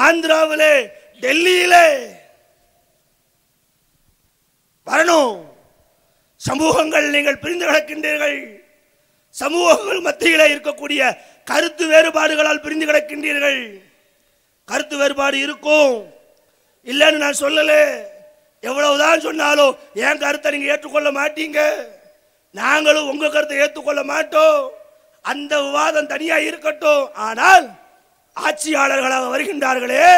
[0.05, 0.75] ஆந்திராவிலே
[1.21, 1.87] டெல்லியிலே
[4.87, 5.45] வரணும்.
[6.37, 8.65] சமூகங்கள் நீங்கள் பிரிந்து கிடக்கின்றீர்கள்.
[9.31, 13.81] சமூகங்கள் மத்தியிலே இருக்கக்கூடிய கருத்து வேறுபாடுகளால் பிரிந்து கிடக்கின்றீர்கள்.
[14.65, 16.15] கருத்து வேறுபாடு இருக்கும்.
[16.85, 17.73] இல்லைன்னு நான் சொல்லல.
[18.61, 21.61] எவ்வளவுதான் சொன்னாலும் என் கருத்தை நீங்க ஏற்றுக்கொள்ள மாட்டீங்க.
[22.51, 24.71] நாங்களும் உங்க கருத்தை ஏற்றுக்கொள்ள மாட்டோம்.
[25.23, 27.15] அந்த விவாதம் தனியா இருக்கட்டும்.
[27.15, 27.71] ஆனால்
[28.37, 30.09] ஆட்சியாளர்களாக வருகின்றார்களே.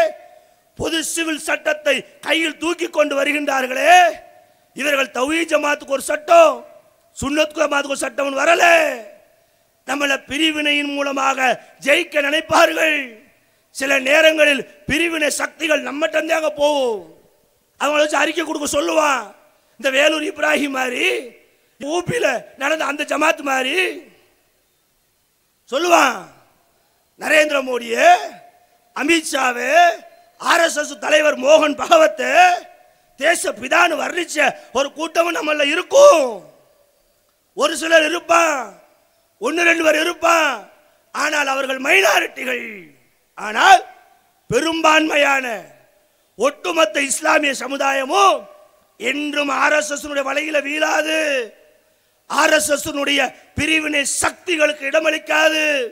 [0.78, 3.92] பொது சிவில் சட்டத்தை கையில் தூக்கி கொண்டு வருகின்றார்களே.
[4.74, 6.66] இவர்கள் தௌஹீ ஜமாத்துக்கு ஒரு சட்டம்
[7.20, 8.64] சுன்னத் ஜமாத்துக்கு ஒரு சட்டம் வரல.
[9.86, 11.38] நம்மளை பிரிவினையின் மூலமாக
[11.84, 12.96] ஜெயிக்க நினைப்பார்கள்.
[13.70, 17.20] சில நேரங்களில் பிரிவினை சக்திகள் நம்மகிட்ட இருந்தே போகும்.
[17.80, 19.24] அவங்கள வச்சு அறிக்கை கொடுக்க சொல்லுவான்.
[19.76, 21.06] இந்த வேலூர் இப்ராஹிம் மாதிரி
[21.80, 23.76] ஊபியில் நடந்த அந்த ஜமாத் மாதிரி
[25.70, 26.18] சொல்லுவான்.
[27.18, 28.08] நரேந்திர மோடியே
[28.94, 29.72] அமித்ஷாவே
[30.40, 32.66] ஆர்எஸ்எஸ் தலைவர் மோகன் பகவத்
[33.16, 36.44] தேச பிதான்னு வர்ணிச்ச ஒரு கூட்டமும் நம்மள இருக்கும்.
[37.54, 38.82] ஒரு சிலர் இருப்பான்
[39.38, 40.72] ஒன்று ரெண்டு பேர் இருப்பான்
[41.12, 42.84] ஆனால் அவர்கள் மைனாரிட்டிகள்.
[43.34, 43.86] ஆனால்
[44.48, 45.64] பெரும்பான்மையான
[46.36, 48.46] ஒட்டுமொத்த இஸ்லாமிய சமுதாயமும்
[48.96, 51.50] என்றும் ஆர்எஸ்எஸ் வலையில வீழாது.
[52.28, 55.88] ஆர்எஸ்எஸ் பிரிவினை சக்திகளுக்கு இடமளிக்காது.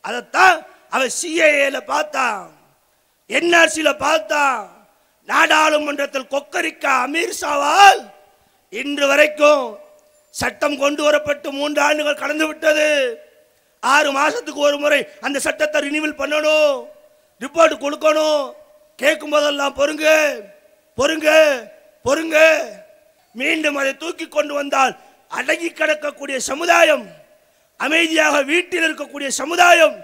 [0.00, 2.59] அதைத்தான் அவன் சிஏஏல பார்த்தான்.
[3.38, 4.44] என்ஆர்சியில் பார்த்தா
[5.28, 8.00] நாடாளுமன்றத்தில் கொக்கரிக்க அமீர் ஷாவால்
[8.72, 9.64] இன்று வரைக்கும்
[10.34, 12.88] சட்டம் கொண்டு வரப்பட்டு மூன்று ஆண்டுகள் கடந்து விட்டது.
[13.82, 16.74] ஆறு மாதத்துக்கு ஒரு முறை அந்த சட்டத்தை ரினிவல் பண்ணணும்.
[17.42, 18.42] ரிப்போர்ட் கொடுக்கணும்.
[18.98, 20.06] கேட்கும் போதெல்லாம் பொறுங்க
[20.98, 21.28] பொறுங்க
[22.04, 22.36] பொறுங்க.
[23.34, 24.94] மீண்டும் அதை தூக்கி கொண்டு வந்தால்
[25.38, 27.04] அடங்கி கிடக்கக்கூடிய சமுதாயம்
[27.80, 29.96] அமைதியாக வீட்டில் இருக்கக்கூடிய சமுதாயம்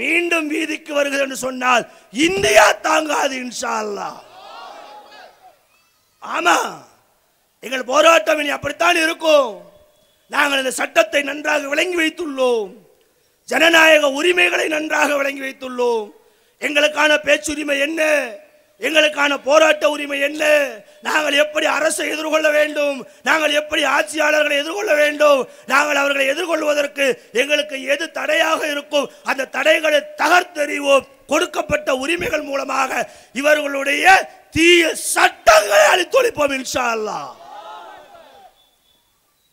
[0.00, 4.20] மீண்டும் வீதிக்கு வருகிறது என்று சொன்னால் இந்தியா தாங்காது இன்ஷா அல்லாஹ்
[6.22, 6.56] ஆமா.
[7.60, 9.48] எங்கள் போராட்டம் இனி அப்படித்தான் இருக்கும்.
[10.28, 12.70] நாங்கள் இந்த சட்டத்தை நன்றாக விளங்கி வைத்துள்ளோம்.
[13.48, 16.12] ஜனநாயக உரிமைகளை நன்றாக விளங்கி வைத்துள்ளோம்.
[16.60, 18.02] எங்களுக்கான பேச்சுரிமை என்ன?
[18.80, 20.44] எங்களுக்கான போராட்ட உரிமை என்ன?
[21.02, 22.98] நாங்கள் எப்படி அரசை எதிர்கொள்ள வேண்டும்?
[23.22, 25.40] நாங்கள் எப்படி ஆட்சியாளர்களை எதிர்கொள்ள வேண்டும்?
[25.66, 27.06] நாங்கள் அவர்களை எதிர்கொள்வதற்கு
[27.42, 29.10] எங்களுக்கு எது தடையாக இருக்கும்?
[29.24, 31.06] அந்த தடைகளை தகர்த்தெறிவோம்.
[31.26, 32.92] கொடுக்கப்பட்ட உரிமைகள் மூலமாக
[33.40, 34.04] இவர்களுடைய
[34.50, 37.30] தீய சட்டங்களை அழித்தொழிப்போம் இன்ஷா அல்லாஹ்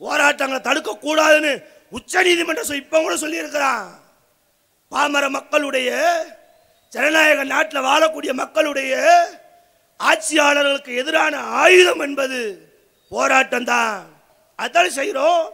[0.01, 1.53] போராட்டங்களை தடுக்க கூடாதுன்னு
[1.97, 3.87] உச்ச நீதிமன்றம் இப்ப கூட சொல்லியிருக்கிறான்.
[4.91, 5.89] பாமர மக்களுடைய
[6.93, 8.93] ஜனநாயக நாட்டில் வாழக்கூடிய மக்களுடைய
[10.03, 12.67] ஆட்சியாளர்களுக்கு எதிரான ஆயுதம் என்பது
[13.09, 14.05] போராட்டம் தான்
[14.61, 15.53] அதான் செய்கிறோம்?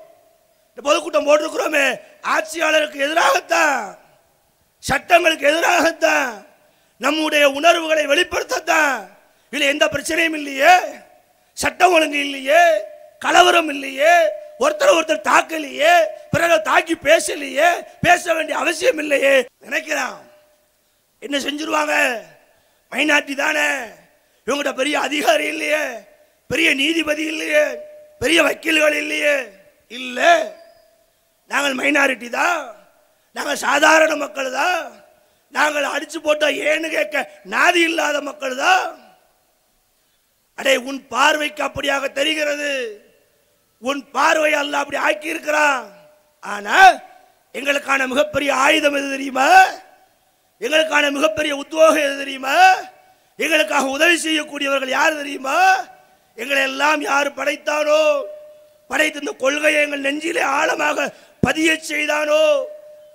[0.76, 3.98] இந்த பொதுக்கூட்டம் போட்டிருக்கிறோமே ஆட்சியாளருக்கு எதிராகத்தான்.
[4.80, 6.46] சட்டங்களுக்கு எதிராகத்தான்.
[6.98, 9.08] நம்முடைய உணர்வுகளை வெளிப்படுத்தத்தான்.
[9.50, 10.78] இல்லை எந்த பிரச்சனையும் இல்லையே.
[11.54, 12.64] சட்டம் ஒழுங்கு இல்லையே.
[13.20, 14.26] கலவரம் இல்லையே.
[14.60, 16.04] ஒருத்தர் ஒருத்தர் தாக்கலையே.
[16.32, 17.70] பிறகு தாக்கி பேசலையே.
[18.02, 19.46] பேச வேண்டிய அவசியம் இல்லையே.
[19.62, 20.18] நினைக்கிறான்.
[21.20, 22.22] என்ன செஞ்சிருவாங்க?
[22.92, 24.04] மைனாட்டி தானே.
[24.48, 25.86] இவங்ககிட்ட பெரிய அதிகாரி இல்லையே.
[26.48, 27.66] பெரிய நீதிபதி இல்லையே.
[28.20, 29.38] பெரிய வக்கீல்கள் இல்லையே.
[29.88, 30.44] இல்லை.
[31.48, 32.76] நாங்கள் மைனாரிட்டி தான்.
[33.32, 35.04] நாங்கள் சாதாரண மக்கள் தான்.
[35.52, 39.00] நாங்கள் அடிச்சு போட்டால் ஏன்னு கேட்க நாதி இல்லாத மக்கள் தான்.
[40.56, 43.02] அடே உன் பார்வைக்கு அப்படியாக தெரிகிறது.
[43.80, 45.92] உன் பார்வை அல்ல அப்படி ஆக்கி இருக்கிறான்
[46.40, 46.92] ஆனா
[47.54, 49.64] எங்களுக்கான மிகப்பெரிய ஆயுதம் எது தெரியுமா?
[50.60, 52.76] எங்களுக்கான மிகப்பெரிய உத்தியோகம் எது தெரியுமா?
[53.40, 55.58] எங்களுக்காக உதவி செய்யக்கூடியவர்கள் யார் தெரியுமா?
[56.36, 58.02] எங்களை எல்லாம் யார் படைத்தானோ?
[58.90, 61.14] படைத்த இந்த கொள்கையை எங்கள் நெஞ்சிலே ஆழமாக
[61.48, 62.42] பதியச் செய்தானோ?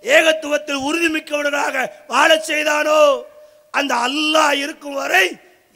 [0.02, 3.00] ஏகத்துவத்தில் உறுதிமிக்கவனாக வாழச் செய்தானோ?
[3.74, 5.24] அந்த அல்லாஹ் இருக்கும் வரை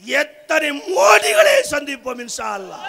[0.04, 2.86] எத்தனை மோடிகளை சந்திப்போம் இன்ஷா அல்லாஹ்.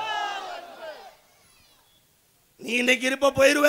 [2.58, 3.68] நீ இன்னைக்கு இருப்ப போயிருவ.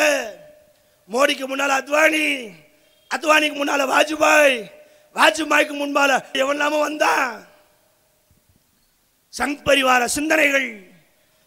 [1.11, 2.27] மோடிக்கு முன்னால அத்வானி
[3.11, 4.57] அத்வானிக்கு முன்னால வாஜ்பாய்
[5.17, 7.47] வாஜ்பாய்க்கு முன்பால எவனாம வந்தான்?
[9.39, 10.83] சங் பரிவார சிந்தனைகள்.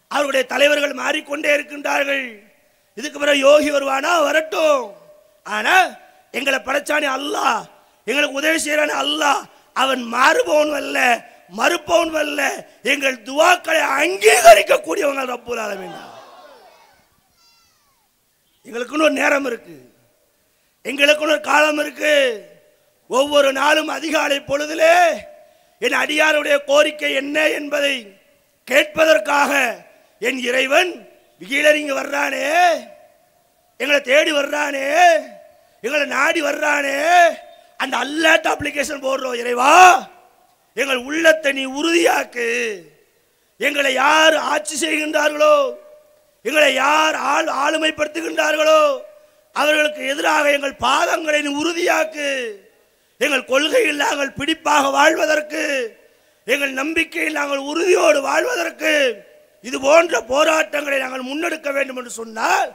[0.08, 2.42] அவருடைய தலைவர்கள் மாறிக்கொண்டே இருக்கின்றார்கள்.
[2.94, 4.22] இதுக்கு பிறகு யோகி வருவானா?
[4.22, 4.94] வரட்டும்.
[5.44, 5.86] ஆனா
[6.30, 7.64] எங்களை படைச்சானே அல்லாஹ்.
[8.04, 9.42] எங்களுக்கு உதவி செய்யறானே அல்லாஹ்.
[9.72, 12.66] அவன் மாறுபவன் அல்ல மறுப்பவன் அல்ல.
[12.82, 16.00] எங்கள் துவாக்களை அங்கீகரிக்கக்கூடியவங்க ரப்புல் ஆலமீன்.
[18.64, 19.92] எங்களுக்குன்னு ஒரு நேரம் இருக்கு.
[20.84, 22.44] எங்களுக்குன்னு ஒரு காலம் இருக்கு.
[23.08, 25.28] ஒவ்வொரு நாளும் அதிகாலை பொழுதுலே
[25.80, 27.92] என் அடியாருடைய கோரிக்கை என்ன என்பதை
[28.70, 29.52] கேட்பதற்காக
[30.20, 30.90] என் இறைவன்
[31.48, 32.46] கீழறிங்க வர்றானே.
[33.76, 34.86] எங்களை தேடி வர்றானே.
[35.80, 36.96] எங்களை நாடி வர்றானே.
[37.76, 39.72] அந்த அல்லாட்ட அப்ளிகேஷன் போடுறோம் இறைவா.
[40.74, 42.48] எங்கள் உள்ளத்தை நீ உறுதியாக்கு.
[43.58, 45.74] எங்களை யார் ஆட்சி செய்கின்றார்களோ
[46.42, 49.02] எங்களை யார் ஆள் ஆளுமைப்படுத்துகின்றார்களோ
[49.52, 52.28] அவர்களுக்கு எதிராக எங்கள் பாதங்களை நீ உறுதியாக்கு.
[53.20, 55.62] எங்கள் கொள்கையில் நாங்கள் பிடிப்பாக வாழ்வதற்கு
[56.46, 58.92] எங்கள் நம்பிக்கையில் நாங்கள் உறுதியோடு வாழ்வதற்கு
[59.68, 62.70] இது போன்ற போராட்டங்களை நாங்கள் முன்னெடுக்க வேண்டும் என்று சொன்னால்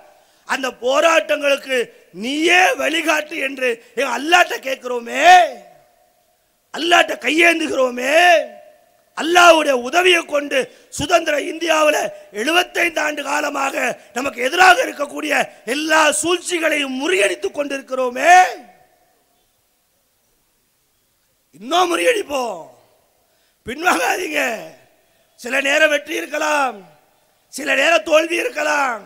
[0.47, 1.77] அந்த போராட்டங்களுக்கு
[2.23, 5.23] நீயே வழிகாட்டு என்று எங்கள் அல்லாட்ட கேட்கிறோமே.
[6.73, 8.19] அல்லாட்ட கையேந்துகிறோமே.
[9.17, 10.59] அல்லாஹ்வுடைய உதவியை கொண்டு
[10.99, 11.99] சுதந்திர இந்தியாவில்
[12.43, 13.75] 75 ஆண்டு காலமாக
[14.17, 15.33] நமக்கு எதிராக இருக்கக்கூடிய
[15.75, 18.33] எல்லா சூழ்ச்சிகளையும் முறியடித்துக் கொண்டிருக்கிறோமே.
[21.59, 22.67] இன்னும் முறியடிப்போம்.
[23.65, 24.63] பின்வாங்காதீங்க.
[25.35, 26.81] சில நேரம் வெற்றி இருக்கலாம்.
[27.49, 29.01] சில நேரம் தோல்வி இருக்கலாம்.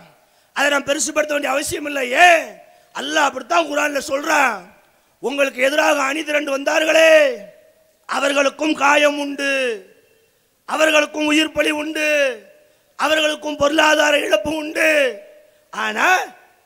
[0.53, 2.12] அதை நாம் பெருசுபடுத்த வேண்டிய அவசியம் இல்லை.
[2.12, 2.45] ஏன்?
[2.93, 4.62] அல்லாஹ் அப்படித்தான் குரான்ல சொல்றான்.
[5.19, 7.35] உங்களுக்கு எதிராக அணி திரண்டு வந்தார்களே
[8.05, 9.85] அவர்களுக்கும் காயம் உண்டு.
[10.65, 12.41] அவர்களுக்கும் உயிர் பலி உண்டு.
[12.95, 15.19] அவர்களுக்கும் பொருளாதார இழப்பு உண்டு.
[15.71, 16.19] ஆனா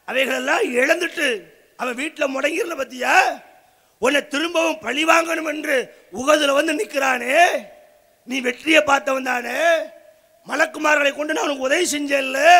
[0.05, 1.41] அவைகளெல்லாம் இழந்துட்டு
[1.77, 3.43] அவன் வீட்டில் முடங்கிடல பத்தியா?
[4.03, 7.47] உன்னை திரும்பவும் பழி வாங்கணும் என்று உகதுல வந்து நிற்கிறானே
[8.25, 9.59] நீ வெற்றியை பார்த்தவன் தானே.
[10.47, 12.59] மலக்குமார்களை கொண்டு நான் உனக்கு உதவி செஞ்சேன்ல.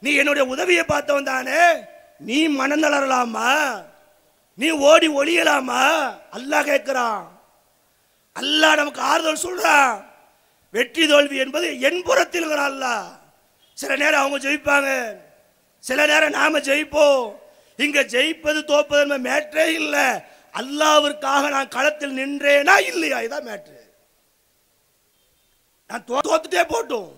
[0.00, 1.74] நீ என்னுடைய உதவியை பார்த்தவன் தானே.
[2.18, 3.84] நீ மனந்தளரலாமா?
[4.56, 6.14] நீ ஓடி ஒளியலாமா?
[6.32, 7.24] அல்லாஹ் கேட்கிறான்.
[8.40, 10.04] அல்லாஹ் நமக்கு ஆறுதல் சொல்றான்.
[10.70, 13.04] வெற்றி தோல்வி என்பது என் புறத்தில் அல்லாஹ்.
[13.74, 15.16] சில நேரம் அவங்க ஜெயிப்பாங்க.
[15.78, 17.34] சில நேரம் நாம ஜெயிப்போம்.
[17.76, 20.34] இங்க ஜெயிப்பது தோப்பது என்பது இல்லை.
[20.58, 23.18] அல்லாவிற்காக நான் களத்தில் நின்றேனா இல்லையா?
[23.18, 23.84] இதான் மேட்ரு
[25.88, 27.12] நான் தோத்துட்டே போட்டோம்.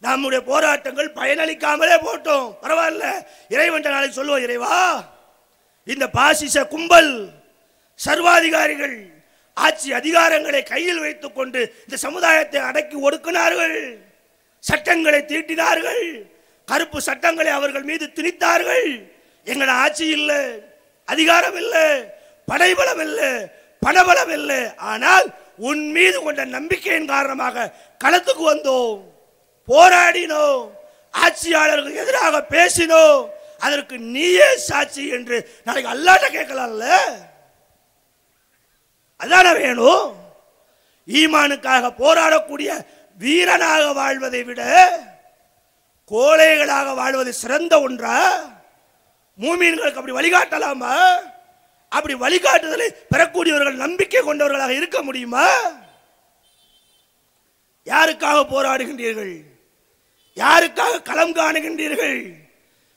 [0.00, 2.54] நம்முடைய போராட்டங்கள் பயனளிக்காமலே போட்டோம்.
[2.62, 3.26] பரவாயில்ல.
[3.48, 5.04] இறைவன் நாளைக்கு சொல்லுவோம் இறைவா
[5.84, 7.28] இந்த பாசிச கும்பல்
[7.94, 9.10] சர்வாதிகாரிகள்
[9.54, 13.96] ஆட்சி அதிகாரங்களை கையில் வைத்துக் கொண்டு இந்த சமுதாயத்தை அடக்கி ஒடுக்கினார்கள்.
[14.58, 16.22] சட்டங்களை தீட்டினார்கள்.
[16.66, 19.12] கருப்பு சட்டங்களை அவர்கள் மீது திணித்தார்கள்.
[19.44, 20.62] எங்கள் ஆட்சி இல்லை.
[21.04, 22.20] அதிகாரம் இல்லை.
[22.44, 23.32] படைபலம் இல்லை
[23.82, 25.26] பணபலம் இல்லை ஆனால்
[25.68, 27.72] உன் மீது கொண்ட நம்பிக்கையின் காரணமாக
[28.04, 28.98] களத்துக்கு வந்தோம்
[29.68, 30.62] போராடினோம்
[31.24, 33.20] ஆட்சியாளர்களுக்கு எதிராக பேசினோம்.
[33.58, 36.86] அதற்கு நீயே சாட்சி என்று நாளைக்கு அல்லாட்ட கேட்கலாம்ல?
[39.20, 40.06] அதான வேணும்?
[41.08, 42.70] ஈமானுக்காக போராடக்கூடிய
[43.18, 44.62] வீரனாக வாழ்வதை விட
[46.10, 48.16] கோழைகளாக வாழ்வது சிறந்த ஒன்றா?
[49.38, 50.96] மூமீன்களுக்கு அப்படி வழிகாட்டலாமா?
[51.96, 55.46] அப்படி வழிகாட்டுதலை பெறக்கூடியவர்கள் நம்பிக்கை கொண்டவர்களாக இருக்க முடியுமா?
[57.92, 59.34] யாருக்காக போராடுகின்றீர்கள்?
[60.36, 62.20] யாருக்காக களம் காணுகின்றீர்கள்?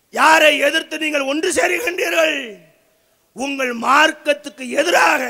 [0.10, 2.38] யாரை எதிர்த்து நீங்கள் ஒன்று சேருகின்றீர்கள்?
[3.34, 5.24] உங்கள் மார்க்கத்துக்கு எதிராக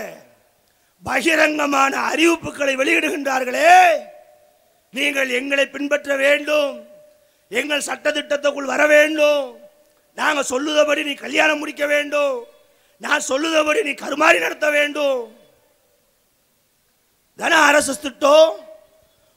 [1.03, 3.71] பகிரங்கமான அறிவிப்புகளை வெளியிடுகின்றார்களே.
[4.89, 6.73] நீங்கள் எங்களை பின்பற்ற வேண்டும்.
[7.49, 9.47] எங்கள் சட்டத்திட்டத்துக்குள் வர வேண்டும்.
[10.15, 12.35] நாங்கள் சொல்லுதபடி நீ கல்யாணம் முடிக்க வேண்டும்.
[12.97, 15.37] நான் சொல்லுதபடி நீ கருமாறி நடத்த வேண்டும்.
[17.37, 18.55] தானே அரசு திட்டம்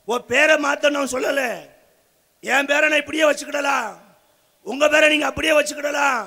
[0.04, 1.68] உன் பேரை மாற்றணும் சொல்லலை சொல்லல.
[2.40, 3.96] என் பேரை நான் இப்படியே வச்சுக்கிடலாம்.
[4.62, 6.26] உங்க பேரை நீங்க அப்படியே வச்சுக்கிடலாம்.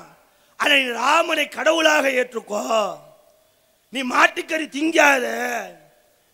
[0.56, 2.96] ஆனா நீ ராமனை கடவுளாக ஏற்றுக்கோ.
[3.88, 5.26] நீ மாட்டுக்கறி திங்காத.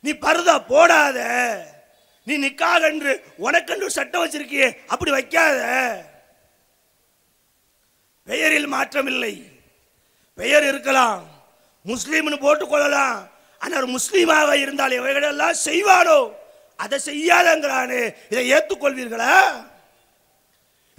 [0.00, 1.18] நீ பருதா போடாத.
[2.24, 5.60] நீ நிக்காக என்று உனக்கென்று சட்டம் வச்சிருக்கியே அப்படி வைக்காத.
[8.24, 9.57] பெயரில் மாற்றம் இல்லை
[10.40, 11.22] பெயர் இருக்கலாம்.
[11.86, 13.18] முஸ்லீம்னு போட்டுக்கொள்ளலாம்
[13.58, 16.18] ஆனால் முஸ்லீமாக இருந்தால் இவைகளெல்லாம் செய்வானோ?
[16.76, 18.02] அதை செய்யாதங்கிறானே.
[18.30, 19.34] இதை ஏற்றுக்கொள்வீர்களா?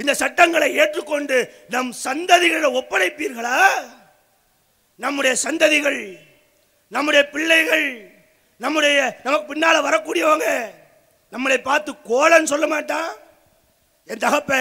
[0.02, 1.38] இந்த சட்டங்களை ஏற்றுக்கொண்டு
[1.70, 3.60] நம் சந்ததிகளை ஒப்படைப்பீர்களா?
[4.96, 6.02] நம்முடைய சந்ததிகள்
[6.88, 7.88] நம்முடைய பிள்ளைகள்
[8.58, 10.48] நம்முடைய நமக்கு பின்னால் வரக்கூடியவங்க
[11.34, 13.10] நம்மளை பார்த்து கோலன்னு சொல்ல மாட்டான்.
[14.10, 14.54] என் தகப்ப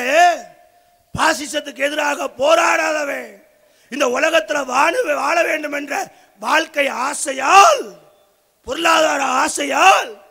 [1.15, 3.31] பாசிசத்துக்கு எதிராக போராடாதவன்.
[3.91, 7.99] இந்த உலகத்தில் வாழ வாழ வேண்டும் என்ற வாழ்க்கை ஆசையால்
[8.65, 10.23] பொருளாதார ஆசையால்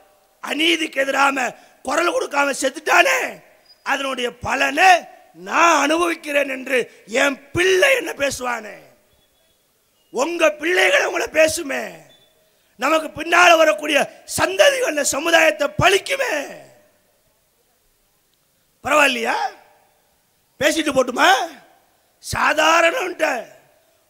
[0.47, 3.43] அநீதிக்கு எதிராம குரல் கொடுக்காம செத்துட்டானே.
[3.83, 8.75] அதனுடைய பலனை நான் அனுபவிக்கிறேன் என்று என் பிள்ளை என்ன பேசுவானே?
[10.11, 11.89] உங்க பிள்ளைகள் உங்களை பேசுமே.
[12.75, 16.45] நமக்கு பின்னால் வரக்கூடிய சந்ததிகள் சமுதாயத்தை பழிக்குமே.
[18.83, 19.35] பரவாயில்லையா?
[20.59, 21.31] பேசிட்டு போட்டுமா?
[22.33, 22.95] சாதாரண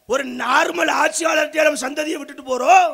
[0.08, 2.90] ஒரு நார்மல் ஆட்சியாளர்கிட்ட நம்ம சந்ததியை விட்டுட்டு போறோம்.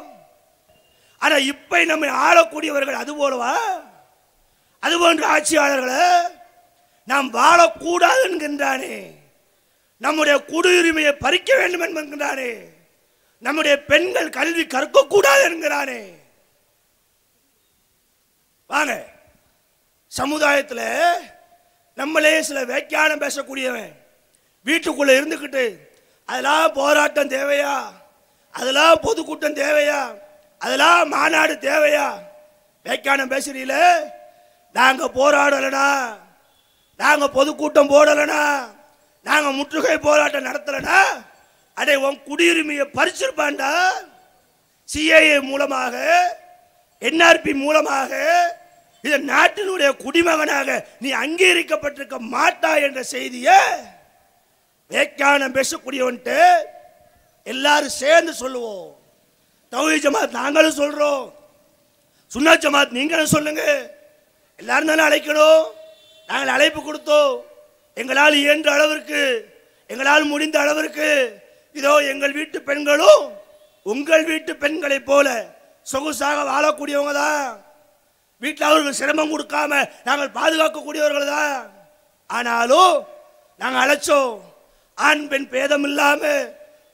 [1.22, 3.52] ஆனா இப்ப நம்மை ஆளக்கூடியவர்கள் அது போலவா?
[4.82, 6.02] அது போன்ற ஆட்சியாளர்களை
[7.04, 8.96] நாம் வாழக்கூடாது என்கின்றானே
[9.96, 12.50] நம்முடைய குடியுரிமையை பறிக்க வேண்டும் என்கின்றானே
[13.38, 16.00] நம்முடைய பெண்கள் கல்வி கற்கக்கூடாது என்கிறானே
[18.70, 18.94] வாங்க
[20.12, 20.86] சமுதாயத்தில்
[21.98, 23.92] நம்மளே சில வியாக்கியானம் பேசக்கூடியவன்.
[24.66, 25.64] வீட்டுக்குள்ளே இருந்துக்கிட்டு
[26.28, 27.74] அதெல்லாம் போராட்டம் தேவையா?
[28.54, 30.00] அதெல்லாம் பொதுக்கூட்டம் தேவையா?
[30.60, 32.06] அதெல்லாம் மாநாடு தேவையா?
[32.86, 33.74] வியாக்கியானம் பேசுறீல
[34.74, 35.86] நாங்கள் போராடலைனா
[37.00, 38.42] நாங்கள் பொதுக்கூட்டம் போடலைனா
[39.26, 40.98] நாங்கள் முற்றுகை போராட்டம் நடத்தலனா
[41.76, 43.70] அடே உன் குடியுரிமையை பறிச்சிருப்பான்டா.
[44.88, 45.94] சிஏஏ மூலமாக
[47.02, 48.10] என்ஆர்பி மூலமாக
[49.04, 50.68] இந்த நாட்டினுடைய குடிமகனாக
[51.00, 53.58] நீ அங்கீகரிக்கப்பட்டிருக்க மாட்டா என்ற செய்தியை
[54.92, 56.38] வேக்கானம் பேசக்கூடியவன்ட்டு
[57.52, 58.86] எல்லாரும் சேர்ந்து சொல்லுவோம்.
[59.72, 61.24] தௌஹி ஜமாத் நாங்களும் சொல்றோம்.
[62.34, 63.62] சுன்னா ஜமாத் நீங்களும் சொல்லுங்க.
[64.60, 65.64] எல்லாரும் தானே அழைக்கணும்.
[66.28, 67.34] நாங்கள் அழைப்பு கொடுத்தோம்.
[68.00, 69.22] எங்களால் இயன்ற அளவிற்கு
[69.92, 71.08] எங்களால் முடிந்த அளவிற்கு
[71.78, 73.24] இதோ எங்கள் வீட்டு பெண்களும்
[73.92, 75.28] உங்கள் வீட்டு பெண்களைப் போல
[75.92, 77.48] சொகுசாக வாழக்கூடியவங்க தான்.
[78.42, 79.72] வீட்டில் அவர்கள் சிரமம் கொடுக்காம
[80.04, 81.58] நாங்கள் பாதுகாக்கக்கூடியவர்கள் தான்.
[82.26, 82.94] ஆனாலும்
[83.60, 84.34] நாங்கள் அழைச்சோம்.
[84.98, 86.22] ஆண் பெண் பேதம் இல்லாம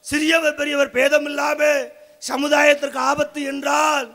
[0.01, 1.61] சிறியவர் பெரியவர் பேதம் இல்லாம
[2.23, 4.09] சமுதாயத்திற்கு ஆபத்து என்றால்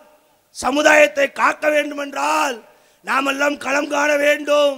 [0.56, 2.64] சமுதாயத்தை காக்க வேண்டும் என்றால்
[3.06, 4.78] நாமெல்லாம் களம் காண வேண்டும்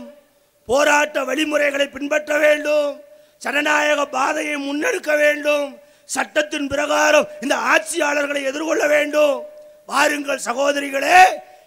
[0.66, 3.02] போராட்ட வழிமுறைகளை பின்பற்ற வேண்டும்
[3.40, 9.46] ஜனநாயக பாதையை முன்னெடுக்க வேண்டும் சட்டத்தின் பிரகாரம் இந்த ஆட்சியாளர்களை எதிர்கொள்ள வேண்டும்.
[9.86, 11.20] வாருங்கள் சகோதரிகளே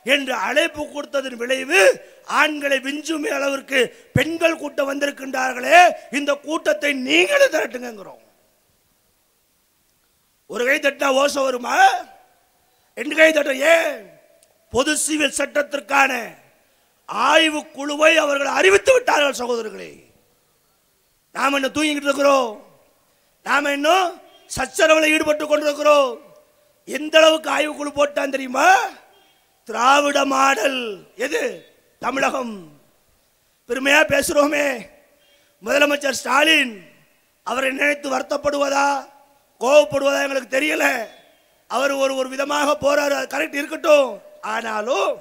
[0.05, 8.23] என்று அழைப்பு கொடுத்ததன் விளைவு ஆண்களை விஞ்சுமே அளவிற்கு பெண்கள் கூட்டம் வந்திருக்கின்றார்களே இந்த கூட்டத்தை நீங்களும் திரட்டுங்கிறோம்
[10.47, 11.89] ஒரு கை தட்டினா ஓசை வருமா?
[12.95, 14.11] ரெண்டு கை தட்ட ஏன்?
[14.71, 16.37] பொது சிவில் சட்டத்திற்கான
[17.05, 20.05] ஆய்வு குழுவை அவர்கள் அறிவித்து விட்டார்கள் சகோதரர்களே.
[21.33, 22.67] நாம் என்ன தூங்கிக்கிட்டு இருக்கிறோம்?
[23.43, 26.21] நாம் இன்னும் சச்சரவில் ஈடுபட்டு கொண்டிருக்கிறோம்?
[26.85, 28.89] எந்த அளவுக்கு ஆய்வு குழு போட்டான் தெரியுமா?
[29.71, 31.03] திராவிட மாடல்.
[31.17, 31.67] எது?
[31.99, 32.69] தமிழகம்.
[33.69, 34.89] பெருமையா பேசுறோமே.
[35.65, 36.85] முதலமைச்சர் ஸ்டாலின்
[37.43, 39.09] அவரை நினைத்து வருத்தப்படுவதா?
[39.61, 41.07] கோவப்படுவதா எங்களுக்கு தெரியல.
[41.67, 43.23] அவர் ஒரு ஒரு விதமாக போறாரு.
[43.27, 44.23] கரெக்ட் இருக்கட்டும்.
[44.41, 45.19] ஆனாலும்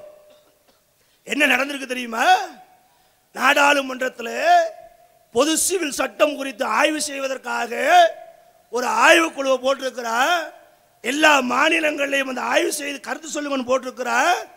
[1.24, 2.36] என்ன நடந்திருக்கு தெரியுமா?
[3.34, 4.64] நாடாளுமன்றத்தில்
[5.32, 7.72] பொது சிவில் சட்டம் குறித்து ஆய்வு செய்வதற்காக
[8.70, 10.58] ஒரு ஆய்வுக்குழுவை போட்டிருக்கிறார்
[11.02, 14.48] எல்லா மாநிலங்களையும் அந்த ஆய்வு செய்து கருத்து சொல்லுங்கன்னு போட்டிருக்கிறார்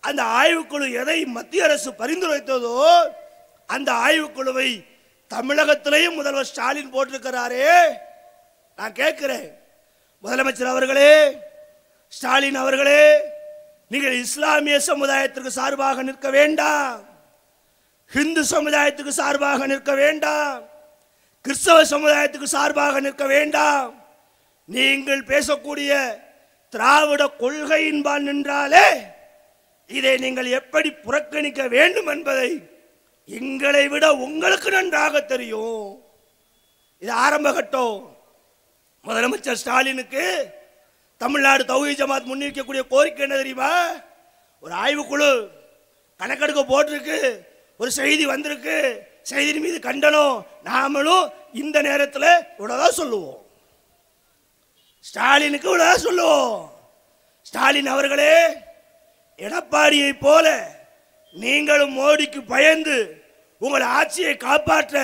[0.00, 2.98] அந்த ஆய்வுக்குழு எதை மத்திய அரசு பரிந்துரைத்ததோ
[3.66, 4.84] அந்த ஆய்வுக்குழுவை
[5.34, 7.78] தமிழகத்திலையும் முதல்வர் ஸ்டாலின் போட்டிருக்கிறாரே.
[8.76, 9.58] நான் கேட்கிறேன்.
[10.22, 11.36] முதலமைச்சர் அவர்களே
[12.08, 13.18] ஸ்டாலின் அவர்களே
[13.88, 17.04] நீங்கள் இஸ்லாமிய சமுதாயத்திற்கு சார்பாக நிற்க வேண்டாம்.
[18.06, 20.62] ஹிந்து சமுதாயத்துக்கு சார்பாக நிற்க வேண்டாம்.
[21.40, 24.05] கிறிஸ்தவ சமுதாயத்துக்கு சார்பாக நிற்க வேண்டாம்.
[24.74, 26.20] நீங்கள் பேசக்கூடிய
[26.68, 28.86] திராவிட கொள்கையின்பால் நின்றாலே
[29.86, 32.68] இதை நீங்கள் எப்படி புறக்கணிக்க வேண்டும் என்பதை
[33.24, 36.02] எங்களை விட உங்களுக்கு நன்றாக தெரியும்.
[36.98, 38.16] இது ஆரம்ப கட்டம்.
[39.04, 40.54] முதலமைச்சர் ஸ்டாலினுக்கு
[41.16, 43.72] தமிழ்நாடு தௌஹி ஜமாத் முன்னிற்கக்கூடிய கோரிக்கை என்ன தெரியுமா?
[44.60, 45.48] ஒரு ஆய்வுக்குழு
[46.18, 47.46] கணக்கெடுக்க போட்டிருக்கு
[47.78, 49.02] ஒரு செய்தி வந்திருக்கு.
[49.22, 53.45] செய்தியின் மீது கண்டனம் நாமளும் இந்த நேரத்தில் இவ்வளோதான் சொல்லுவோம்.
[55.06, 56.56] ஸ்டாலினுக்கு இவ்வளோதான் சொல்லுவோம்.
[57.42, 58.36] ஸ்டாலின் அவர்களே
[59.38, 60.46] எடப்பாடியை போல
[61.34, 62.96] நீங்களும் மோடிக்கு பயந்து
[63.58, 64.96] உங்கள் ஆட்சியை காப்பாற்ற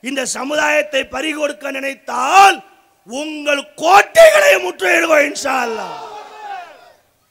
[0.00, 2.56] இந்த சமுதாயத்தை பறிகொடுக்க நினைத்தால்
[3.08, 5.56] உங்கள் கோட்டைகளை முற்றுகிடுவோம் இன்ஷா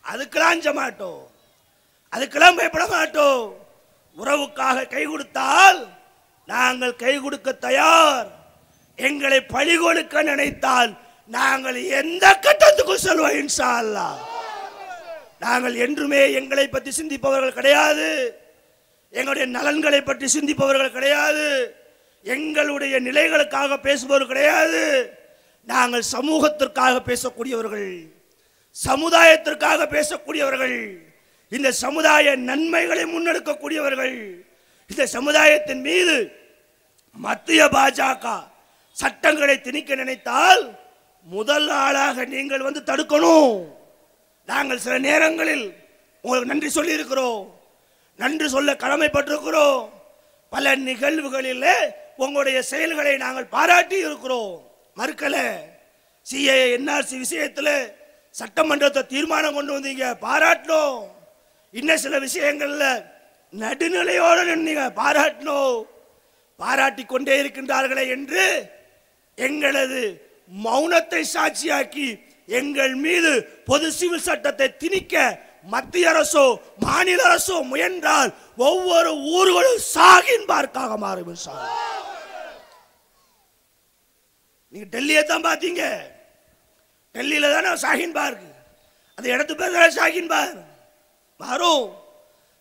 [0.05, 1.21] அதுக்கெல்லாம் அஞ்ச மாட்டோம்
[2.13, 3.41] அதுக்கெல்லாம் பயப்பட மாட்டோம்.
[4.17, 5.79] உறவுக்காக கை கொடுத்தால்
[6.45, 8.27] நாங்கள் கை கொடுக்க தயார்.
[8.95, 10.91] எங்களை பழி கொடுக்க நினைத்தால்
[11.35, 14.19] நாங்கள் எந்த கட்டத்துக்கும் செல்வோம் இன்ஷா அல்லாஹ்
[15.43, 18.07] நாங்கள் என்றுமே எங்களை பற்றி சிந்திப்பவர்கள் கிடையாது.
[19.13, 21.47] எங்களுடைய நலன்களை பற்றி சிந்திப்பவர்கள் கிடையாது.
[22.25, 24.83] எங்களுடைய நிலைகளுக்காக பேசுபவர்கள் கிடையாது.
[25.67, 27.91] நாங்கள் சமூகத்திற்காக பேசக்கூடியவர்கள்
[28.75, 30.77] சமுதாயத்திற்காக பேசக்கூடியவர்கள்
[31.51, 34.17] இந்த சமுதாய நன்மைகளை முன்னெடுக்கக்கூடியவர்கள்
[34.89, 36.17] இந்த சமுதாயத்தின் மீது
[37.25, 38.25] மத்திய பாஜக
[38.95, 40.63] சட்டங்களை திணிக்க நினைத்தால்
[41.33, 43.55] முதல் ஆளாக நீங்கள் வந்து தடுக்கணும்.
[44.49, 45.65] நாங்கள் சில நேரங்களில்
[46.23, 47.41] உங்களுக்கு நன்றி சொல்லி இருக்கிறோம்
[48.19, 49.81] நன்றி சொல்ல கடமைப்பட்டிருக்கிறோம்.
[50.53, 51.65] பல நிகழ்வுகளில்
[52.23, 54.53] உங்களுடைய செயல்களை நாங்கள் பாராட்டி இருக்கிறோம்.
[54.99, 55.35] மறுக்கல
[56.25, 57.73] சிஏ என்ஆர்சி விஷயத்தில்
[58.35, 60.97] சட்டமன்றத்தை தீர்மானம் கொண்டு வந்தீங்க பாராட்டணும்
[61.73, 63.03] இன்னும் சில விஷயங்களில்
[63.53, 65.77] நடுநிலையோடு நின்னீங்க பாராட்டணும்
[66.59, 68.45] பாராட்டி கொண்டே இருக்கின்றார்களே என்று
[69.37, 70.03] எங்களது
[70.49, 72.07] மௌனத்தை சாட்சியாக்கி
[72.59, 73.31] எங்கள் மீது
[73.69, 75.15] பொது சிவில் சட்டத்தை திணிக்க
[75.73, 76.43] மத்திய அரசோ
[76.85, 78.29] மாநில அரசோ முயன்றால்
[78.69, 81.65] ஒவ்வொரு ஊர்களும் சாகின் பார்க்காக மாறும் சார்
[84.73, 85.83] நீங்க டெல்லியை தான் பார்த்தீங்க.
[87.15, 88.41] டெல்லியில தானே சாகின் பார்க்?
[89.17, 90.31] அந்த இடத்து பேர் சாகின் ஷாஹின்
[91.39, 91.85] மாறும்.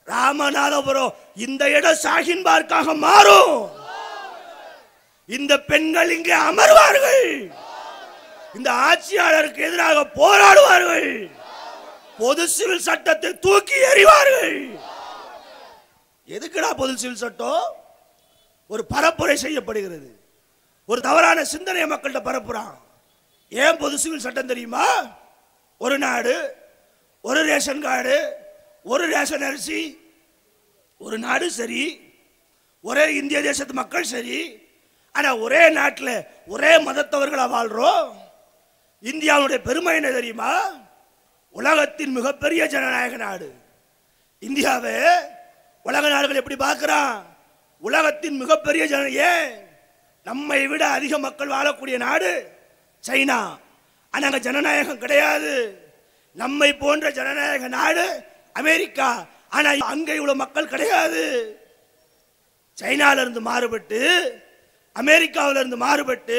[0.06, 1.14] ராமநாதபுரம்
[1.46, 3.56] இந்த இடம் சாகின் பார்க்காக மாறும்.
[5.28, 7.26] இந்த பெண்கள் இங்கே அமர்வார்கள்.
[8.54, 11.30] இந்த ஆட்சியாளருக்கு எதிராக போராடுவார்கள்.
[12.18, 14.78] பொது சிவில் சட்டத்தை தூக்கி எறிவார்கள்.
[16.28, 17.64] எதுக்குடா பொது சிவில் சட்டம்?
[18.68, 20.20] ஒரு பரப்புரை செய்யப்படுகிறது.
[20.86, 22.74] ஒரு தவறான சிந்தனையை மக்கள்கிட்ட பரப்புறான்.
[23.48, 25.16] ஏன் பொது சிவில் சட்டம் தெரியுமா?
[25.78, 26.56] ஒரு நாடு
[27.20, 28.36] ஒரு ரேஷன் கார்டு
[28.84, 30.04] ஒரு ரேஷன் அரிசி.
[30.98, 32.14] ஒரு நாடு சரி
[32.80, 34.60] ஒரே இந்திய தேசத்து மக்கள் சரி
[35.12, 38.25] ஆனால் ஒரே நாட்டில் ஒரே மதத்தவர்களாக வாழ்கிறோம்
[39.02, 40.70] இந்தியாவுடைய பெருமை என்ன தெரியுமா?
[41.50, 43.52] உலகத்தின் மிகப்பெரிய ஜனநாயக நாடு.
[44.38, 44.94] இந்தியாவை
[45.82, 47.22] உலக நாடுகள் எப்படி பார்க்குறான்?
[47.80, 49.64] உலகத்தின் மிகப்பெரிய ஜன ஏன்
[50.24, 52.52] நம்மை விட அதிக மக்கள் வாழக்கூடிய நாடு
[53.08, 53.58] சைனா.
[54.10, 55.80] ஆனால் ஜனநாயகம் கிடையாது.
[56.32, 59.26] நம்மை போன்ற ஜனநாயக நாடு அமெரிக்கா.
[59.48, 61.24] ஆனால் அங்கே உள்ள மக்கள் கிடையாது.
[62.80, 64.00] சைனாவிலிருந்து மாறுபட்டு
[64.94, 66.38] அமெரிக்காவிலிருந்து மாறுபட்டு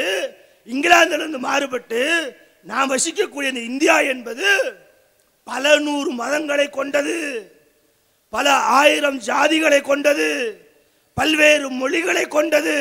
[0.68, 2.02] இங்கிலாந்திலிருந்து மாறுபட்டு
[2.70, 4.48] நாம் வசிக்கக்கூடிய இந்த இந்தியா என்பது
[5.48, 7.18] பல நூறு மதங்களை கொண்டது
[8.34, 8.48] பல
[8.80, 10.28] ஆயிரம் ஜாதிகளை கொண்டது
[11.18, 12.76] பல்வேறு மொழிகளை கொண்டது.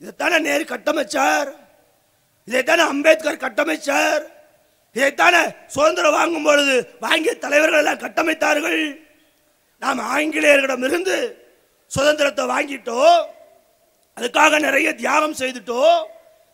[0.00, 1.50] இதைத்தானே நேரு கட்டமைச்சார்
[2.48, 4.24] இதைத்தானே அம்பேத்கர் கட்டமைச்சார்
[4.96, 5.42] இதைத்தானே
[5.74, 6.74] சுதந்திரம் வாங்கும் பொழுது
[7.04, 8.82] வாங்கிய தலைவர்கள் எல்லாம் கட்டமைத்தார்கள்.
[9.82, 11.16] நாம் ஆங்கிலேயர்களிடமிருந்து
[11.96, 13.18] சுதந்திரத்தை வாங்கிட்டோம்
[14.16, 16.00] அதுக்காக நிறைய தியாகம் செய்துட்டோம்.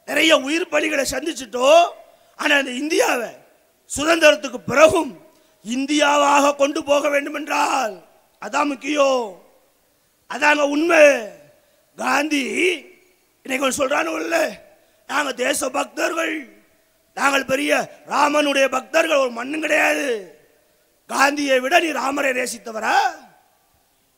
[0.09, 1.87] நிறைய உயிர் பலிகளை சந்திச்சிட்டோம்.
[2.41, 3.31] ஆனால் இந்த இந்தியாவை
[3.97, 5.13] சுதந்திரத்துக்கு பிறகும்
[5.65, 7.95] இந்தியாவாக கொண்டு போக வேண்டும் என்றால்
[8.43, 9.25] அதான் முக்கியம்.
[10.31, 11.05] அதாங்க உண்மை.
[11.97, 12.45] காந்தி
[13.45, 14.37] இன்னைக்கு ஒரு சொல்றானு இல்ல
[15.07, 16.35] நாங்கள் தேச பக்தர்கள்
[17.17, 17.73] நாங்கள் பெரிய
[18.09, 20.09] ராமனுடைய பக்தர்கள் ஒரு மண்ணும் கிடையாது.
[21.07, 22.97] காந்தியை விட நீ ராமரை நேசித்தவரா?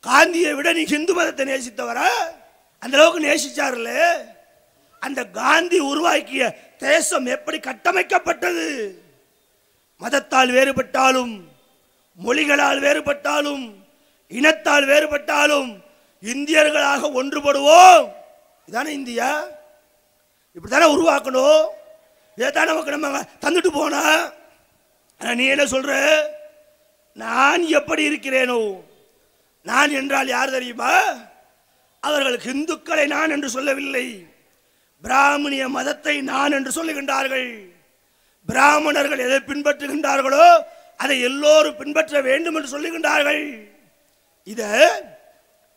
[0.03, 2.09] காந்தியை விட நீ ஹிந்து மதத்தை நேசித்தவரா?
[2.81, 3.91] அந்த அளவுக்கு நேசிச்சார்ல
[4.99, 8.91] அந்த காந்தி உருவாக்கிய தேசம் எப்படி கட்டமைக்கப்பட்டது?
[9.99, 11.43] மதத்தால் வேறுபட்டாலும்
[12.25, 13.73] மொழிகளால் வேறுபட்டாலும்
[14.27, 15.83] இனத்தால் வேறுபட்டாலும்
[16.21, 18.11] இந்தியர்களாக ஒன்றுபடுவோம்.
[18.71, 19.43] இதானே இந்தியா?
[20.53, 21.65] இப்படிதானே உருவாக்கணும்?
[22.35, 24.31] இதைத்தான் நமக்கு நம்ம தந்துட்டு போனா?
[25.19, 26.21] நீ என்ன சொல்ற?
[27.13, 28.83] நான் எப்படி இருக்கிறேனோ?
[29.63, 31.01] நான் என்றால் யார் தெரியுமா?
[31.99, 34.26] அவர்களுக்கு இந்துக்களை நான் என்று சொல்லவில்லை.
[35.03, 37.49] பிராமணிய மதத்தை நான் என்று சொல்லுகின்றார்கள்.
[38.49, 40.47] பிராமணர்கள் எதை பின்பற்றுகின்றார்களோ
[41.03, 43.43] அதை எல்லோரும் பின்பற்ற வேண்டும் என்று சொல்லுகின்றார்கள்.
[44.43, 44.61] இத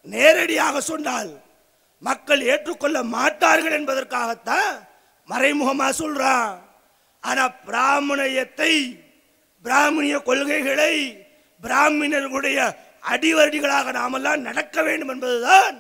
[0.07, 1.31] நேரடியாக சொன்னால்
[2.09, 4.71] மக்கள் ஏற்றுக்கொள்ள மாட்டார்கள் என்பதற்காகத்தான்
[5.29, 6.53] மறைமுகமாக சொல்றான்.
[7.23, 8.73] ஆனா பிராமணியத்தை
[9.65, 10.95] பிராமணிய கொள்கைகளை
[11.63, 12.59] பிராமணர்களுடைய
[13.13, 15.77] அடிவடிகளாக நாமெல்லாம் நடக்க வேண்டும் என்பதுதான்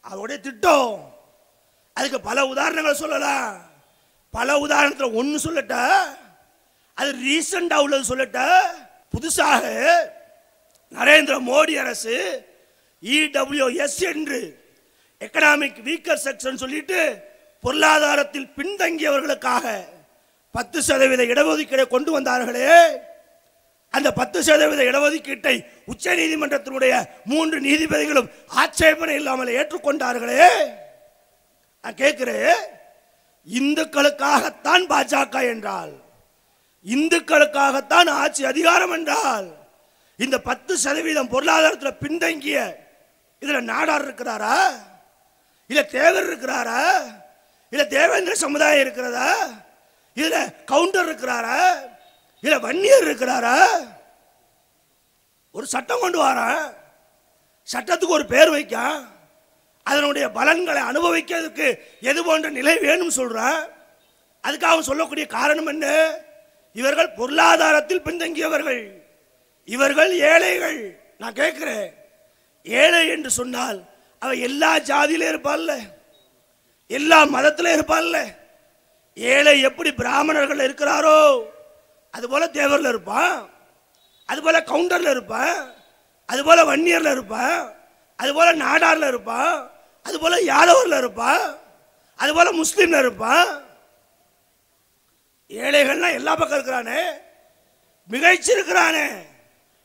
[0.00, 0.94] அவருடைய திட்டம்.
[1.94, 3.70] அதுக்கு பல உதாரணங்களை சொல்லலாம்.
[4.30, 5.76] பல உதாரணத்தில் ஒன்று சொல்லட்ட
[6.94, 8.40] அது ரீசண்டாக உள்ளது சொல்லட்ட
[9.12, 9.64] புதுசாக
[10.92, 12.46] நரேந்திர மோடி அரசு
[13.02, 14.40] இடபிள்யூஎஸ் என்று
[15.20, 17.30] எக்கனாமிக் வீக்கர் செக்ஷன் சொல்லிட்டு
[17.60, 19.84] பொருளாதாரத்தில் பின்தங்கியவர்களுக்காக
[20.52, 22.96] பத்து சதவீத இடஒதுக்கீடை கொண்டு வந்தார்களே.
[23.90, 30.48] அந்த பத்து சதவீத இடஒதுக்கீட்டை உச்ச நீதிமன்றத்தினுடைய மூன்று நீதிபதிகளும் ஆட்சேபனை இல்லாமல் ஏற்றுக்கொண்டார்களே.
[31.82, 32.56] நான் கேட்கிறேன்
[33.54, 35.92] இந்துக்களுக்காகத்தான் பாஜக என்றால்
[36.86, 39.56] இந்துக்களுக்காகத்தான் ஆட்சி அதிகாரம் என்றால்
[40.16, 42.58] இந்த பத்து சதவீதம் பொருளாதாரத்தில் பின்தங்கிய
[43.38, 44.70] இதில் நாடார் இருக்கிறாரா?
[45.66, 46.82] இல்லை தேவர் இருக்கிறாரா?
[47.70, 49.46] இல்லை தேவேந்திர சமுதாயம் இருக்கிறதா?
[50.14, 51.90] இதில் கவுண்டர் இருக்கிறாரா?
[52.40, 53.66] இல்லை வன்னியர் இருக்கிறாரா?
[55.50, 56.72] ஒரு சட்டம் கொண்டு வாரான்.
[57.72, 59.11] சட்டத்துக்கு ஒரு பேர் வைக்கான்.
[59.84, 63.68] அதனுடைய பலன்களை அனுபவிக்கிறதுக்கு எது போன்ற நிலை வேணும் சொல்றான்
[64.42, 66.14] அதுக்காக அவன் சொல்லக்கூடிய காரணம் என்ன?
[66.72, 68.90] இவர்கள் பொருளாதாரத்தில் பின்தங்கியவர்கள்.
[69.64, 71.00] இவர்கள் ஏழைகள்.
[71.18, 71.90] நான் கேட்குறேன்.
[72.64, 73.82] ஏழை என்று சொன்னால்
[74.18, 75.78] அவ எல்லா ஜாதியிலும் இருப்பாள்ல
[76.86, 78.34] எல்லா மதத்திலும் இருப்பாள்ல
[79.14, 81.44] ஏழை எப்படி பிராமணர்கள் இருக்கிறாரோ
[82.10, 83.50] அதுபோல தேவரில் இருப்பான்.
[84.26, 85.74] அதுபோல கவுண்டரில் இருப்பான்.
[86.26, 87.80] அதுபோல வன்னியரில் இருப்பான்.
[88.22, 89.52] அதுபோல நாடாரில் இருப்பான்
[90.06, 91.44] அதுபோல யாதவரில் இருப்பான்
[92.20, 93.48] அதுபோல முஸ்லீமில் இருப்பான்
[95.50, 97.00] ஏழைகள்லாம் எல்லா பக்கம் இருக்கிறானே
[98.10, 99.06] மிகைச்சிருக்கிறானே.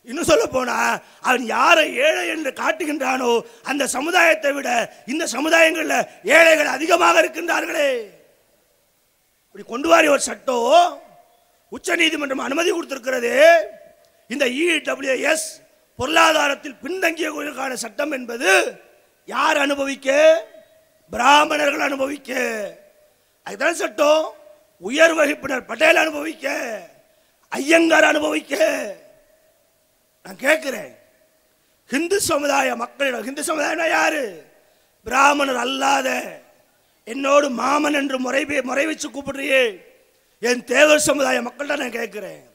[0.10, 0.76] இன்னும் சொல்ல போனா
[1.28, 3.32] அவன் யாரை ஏழை என்று காட்டுகின்றானோ
[3.70, 4.70] அந்த சமுதாயத்தை விட
[5.14, 7.90] இந்த சமுதாயங்களில் ஏழைகள் அதிகமாக இருக்கின்றார்களே.
[9.48, 11.02] இப்படி கொண்டு வாரி ஒரு சட்டம்
[11.76, 13.34] உச்ச நீதிமன்றம் அனுமதி கொடுத்திருக்கிறது.
[14.34, 15.48] இந்த இடபிள்யூஎஸ்
[15.98, 18.82] பொருளாதாரத்தில் பின்தங்கியவர்களுக்கான சட்டம் என்பது
[19.26, 20.44] யார் அனுபவிக்க?
[21.10, 22.34] பிராமணர்கள் அனுபவிக்க.
[23.44, 24.34] அதுதான் சட்டம்.
[24.80, 26.80] உயர் வகுப்பினர் பட்டேல் அனுபவிக்க.
[27.50, 28.56] ஐயங்கார் அனுபவிக்க.
[30.24, 30.98] நான் கேட்கிறேன்.
[31.88, 34.46] ஹிந்து சமுதாய மக்களிடம் ஹிந்து சமுதாயம்னா யாரு?
[35.04, 36.40] பிராமணர் அல்லாத.
[37.06, 39.86] என்னோடு மாமன் என்று முறை முறை வச்சு கூப்பிடுறியே.
[40.40, 42.50] என் தேவர் சமுதாய மக்கள்கிட்ட நான் கேட்கிறேன்.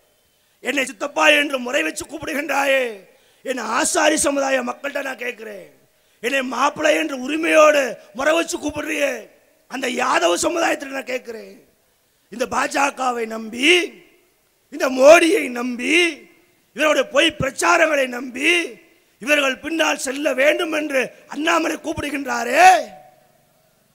[0.61, 3.11] என்னை சித்தப்பா என்று முறை வச்சு கூப்பிடுகின்றாயே.
[3.43, 5.67] என் ஆசாரி சமுதாய மக்கள்கிட்ட நான் கேட்குறேன்.
[6.21, 9.29] என்னை மாப்பிள்ளை என்ற உரிமையோடு முறை வச்சு கூப்பிடுறியே.
[9.69, 11.55] அந்த யாதவ சமுதாயத்தில் நான் கேட்குறேன்.
[12.31, 13.93] இந்த பாஜகவை நம்பி
[14.71, 15.95] இந்த மோடியை நம்பி
[16.75, 18.81] இவருடைய பொய் பிரச்சாரங்களை நம்பி
[19.19, 22.69] இவர்கள் பின்னால் செல்ல வேண்டும் என்று அண்ணாமலை கூப்பிடுகின்றாரே.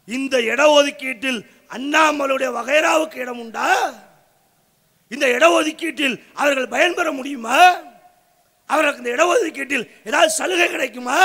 [0.06, 3.94] இந்த இடஒதுக்கீட்டில் அண்ணாமலையுடைய வகைராவுக்கு இடம் உண்டா?
[5.10, 7.78] இந்த இடஒதுக்கீட்டில் அவர்கள் பயன்பெற முடியுமா?
[8.70, 11.20] அவர்களுக்கு இந்த இடஒதுக்கீட்டில் ஏதாவது சலுகை கிடைக்குமா?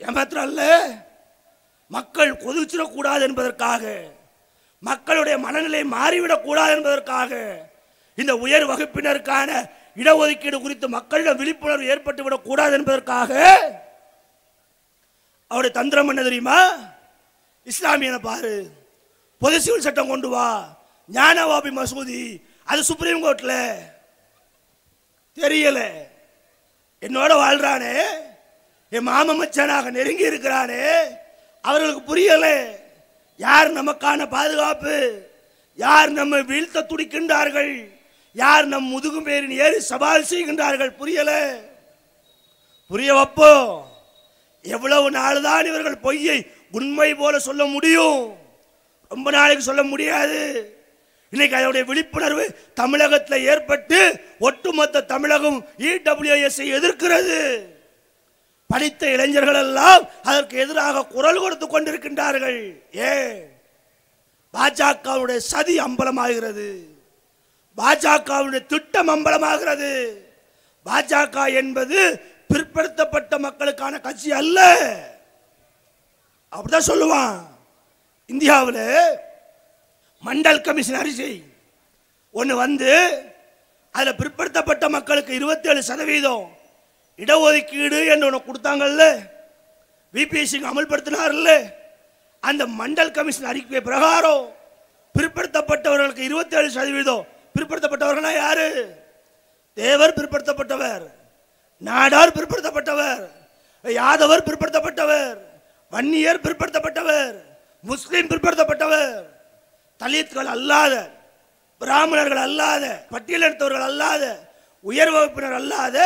[0.00, 0.62] ஏமாத்திரம் அல்ல?
[1.90, 3.82] மக்கள் கொதிச்சிடக்கூடாது என்பதற்காக
[4.82, 7.30] மக்களுடைய மனநிலை மாறிவிடக்கூடாது என்பதற்காக
[8.18, 9.50] இந்த உயர் வகுப்பினருக்கான
[9.96, 13.30] இடஒதுக்கீடு குறித்து மக்களிடம் விழிப்புணர்வு ஏற்பட்டுவிடக் கூடாது என்பதற்காக
[15.50, 16.58] அவருடைய தந்திரம் என்ன தெரியுமா?
[17.66, 18.54] இஸ்லாமியனை பாரு
[19.42, 20.46] பொது சிவில் சட்டம் கொண்டு வா
[21.10, 22.20] ஞானவாபி மசூதி
[22.64, 23.58] அது சுப்ரீம் கோர்ட்டில்
[25.36, 25.90] தெரியல.
[27.00, 28.02] என்னோட வாழ்றானே.
[28.90, 30.90] என் மாம மச்சானாக நெருங்கி இருக்கிறானே.
[31.62, 32.74] அவர்களுக்கு புரியல.
[33.36, 35.22] யார் நமக்கான பாதுகாப்பு?
[35.76, 37.90] யார் நம்மை வீழ்த்த துடிக்கின்றார்கள்?
[38.32, 40.96] யார் நம் முதுகு பேரின் ஏறி சவால் செய்கின்றார்கள்?
[40.96, 41.60] புரியல.
[42.88, 43.94] புரிய வைப்போம்
[44.62, 48.36] எவ்வளவு நாள் தான் இவர்கள் பொய்யை உண்மை போல சொல்ல முடியும்?
[49.08, 50.75] ரொம்ப நாளைக்கு சொல்ல முடியாது.
[51.30, 57.60] இன்னைக்கு அதனுடைய விழிப்புணர்வு தமிழகத்தில் ஏற்பட்டு ஒட்டுமொத்த தமிழகம் இடபிள்யூஎஸ்ஐ எதிர்க்கிறது.
[58.66, 62.82] படித்த இளைஞர்கள் எல்லாம் அதற்கு எதிராக குரல் கொடுத்து கொண்டிருக்கின்றார்கள்.
[62.92, 63.60] ஏன்?
[64.52, 66.74] பாஜகவுடைய சதி அம்பலமாகிறது.
[67.76, 70.12] பாஜகவுடைய திட்டம் அம்பலமாகிறது.
[70.86, 74.76] பாஜக என்பது பிற்படுத்தப்பட்ட மக்களுக்கான கட்சி அல்ல.
[76.56, 77.46] அப்படிதான் சொல்லுவான்.
[78.26, 79.24] இந்தியாவில்
[80.24, 81.42] மண்டல் கமிஷன் அரிசி.
[82.32, 82.92] ஒன்று வந்து
[83.92, 86.56] அதில் பிற்படுத்தப்பட்ட மக்களுக்கு இருபத்தேழு சதவீதம்
[87.18, 89.02] இடஒதுக்கீடு என்று ஒன்று கொடுத்தாங்கல்ல.
[90.14, 90.40] விபி
[90.70, 91.72] அமல்படுத்தினார்ல
[92.40, 94.54] அந்த மண்டல் கமிஷன் அறிக்கை பிரகாரம்
[95.18, 97.26] பிற்படுத்தப்பட்டவர்களுக்கு இருபத்தேழு சதவீதம்.
[97.54, 98.68] பிற்படுத்தப்பட்டவர்கள்னா யாரு?
[99.74, 101.06] தேவர் பிற்படுத்தப்பட்டவர்
[101.84, 103.24] நாடார் பிற்படுத்தப்பட்டவர்
[103.84, 105.38] யாதவர் பிற்படுத்தப்பட்டவர்
[105.92, 107.34] வன்னியர் பிற்படுத்தப்பட்டவர்
[107.82, 109.24] முஸ்லீம் பிற்படுத்தப்பட்டவர்.
[110.00, 110.94] தலித்கள் அல்லாத
[111.80, 114.24] பிராமணர்கள் அல்லாத பட்டியலெடுத்தவர்கள் அல்லாத
[114.84, 115.98] உயர் வகுப்பினர் அல்லாத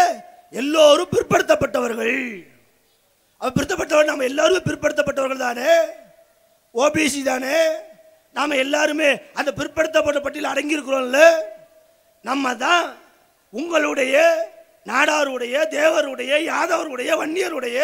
[0.52, 2.46] எல்லோரும் பிற்படுத்தப்பட்டவர்கள்.
[3.38, 5.72] அவர் பிற்படுத்தப்பட்டவர் நம்ம எல்லாரும் பிற்படுத்தப்பட்டவர்கள் தானே?
[6.74, 7.56] ஓபிசி தானே?
[8.32, 11.20] நாம் எல்லாருமே அந்த பிற்படுத்தப்பட்ட பட்டியல் அடங்கியிருக்கிறோம்ல?
[12.24, 12.86] நம்ம தான்
[13.50, 14.16] உங்களுடைய
[14.86, 17.78] நாடாருடைய தேவருடைய யாதவருடைய வன்னியருடைய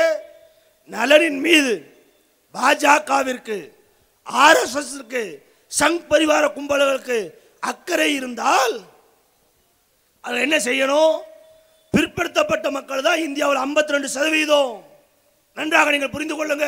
[0.91, 1.75] நலனின் மீது
[2.55, 3.59] பாஜகவிற்கு
[4.27, 5.25] ஆர்எஸ்எஸ்க்கு
[5.71, 7.19] சங் பரிவார கும்பல்களுக்கு
[7.71, 8.75] அக்கறை இருந்தால்
[10.25, 11.14] அதில் என்ன செய்யணும்?
[11.95, 14.73] பிற்படுத்தப்பட்ட மக்கள் தான் இந்தியாவில் 52% ரெண்டு சதவீதம்.
[15.57, 16.67] நன்றாக நீங்கள் புரிந்து கொள்ளுங்க.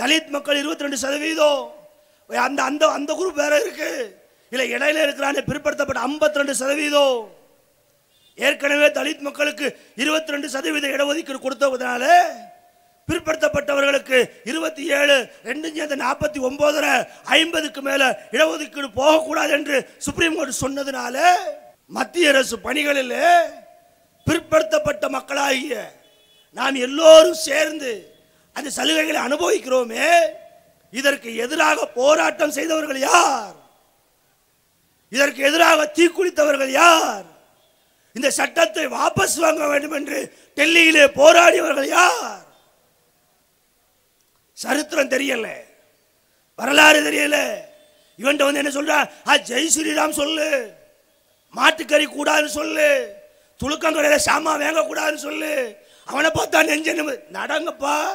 [0.00, 1.62] தலித் மக்கள் 22% ரெண்டு சதவீதம்
[2.46, 3.90] அந்த அந்த அந்த குரூப் வேற இருக்கு.
[4.52, 7.18] இல்லை இடையில இருக்கிறானே பிற்படுத்தப்பட்ட 52% ரெண்டு சதவீதம்.
[8.46, 9.66] ஏற்கனவே தலித் மக்களுக்கு
[10.00, 12.04] 22% ரெண்டு சதவீத இடஒதுக்கீடு கொடுத்ததுனால
[13.08, 16.92] பிற்படுத்தப்பட்டவர்களுக்கு இருபத்தி ஏழு ரெண்டு சேர்ந்து நாற்பத்தி ஒன்பதரை
[17.34, 18.02] ஐம்பதுக்கு மேல
[18.32, 21.16] இடஒதுக்கீடு போகக்கூடாது என்று சுப்ரீம் கோர்ட் சொன்னதுனால
[21.90, 23.18] மத்திய அரசு பணிகளில்
[24.26, 25.74] பிற்படுத்தப்பட்ட மக்களாகிய
[26.56, 27.92] நாம் எல்லோரும் சேர்ந்து
[28.56, 30.08] அந்த சலுகைகளை அனுபவிக்கிறோமே
[30.92, 33.54] இதற்கு எதிராக போராட்டம் செய்தவர்கள் யார்?
[35.12, 37.24] இதற்கு எதிராக தீக்குளித்தவர்கள் யார்?
[38.16, 40.18] இந்த சட்டத்தை வாபஸ் வாங்க வேண்டும் என்று
[40.58, 42.43] டெல்லியிலே போராடியவர்கள் யார்?
[44.54, 45.48] சரித்திரம் தெரியல.
[46.54, 47.54] வரலாறு தெரியல.
[48.18, 49.10] இவன்ட்ட வந்து என்ன சொல்றா?
[49.28, 50.72] ஆ ஜெய் ஸ்ரீராம் சொல்லு.
[51.54, 53.14] மாட்டுக்கறி கூடாதுன்னு சொல்லு.
[53.62, 55.76] துளுக்கங்கடையில சாமா வாங்க கூடாதுன்னு சொல்லு.
[56.04, 56.92] அவனை பார்த்தா நெஞ்ச
[57.32, 58.06] நடங்கப்பா.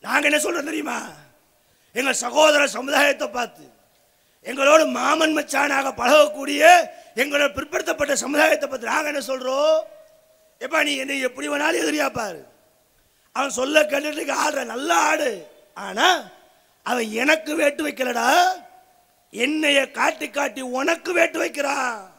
[0.00, 1.08] நாங்க என்ன சொல்றோம் தெரியுமா?
[1.92, 3.64] எங்க சகோதர சமுதாயத்தை பார்த்து
[4.44, 6.62] எங்களோட மாமன் மச்சானாக பழகக்கூடிய
[7.14, 9.78] எங்களோட பிற்படுத்தப்பட்ட சமுதாயத்தை பார்த்து நாங்க என்ன சொல்றோம்?
[10.60, 12.46] எப்பா நீ என்னை எப்படி வேணாலும் எதிரியா பாரு.
[13.36, 15.30] அவன் சொல்ல கேட்டுட்டு ஆடுற நல்ல ஆடு.
[15.74, 16.22] ஆனா
[16.82, 18.30] அவன் எனக்கு வேட்டு வைக்கலடா.
[19.30, 22.14] என்னைய காட்டி காட்டி உனக்கு வேட்டு வைக்கிறான்.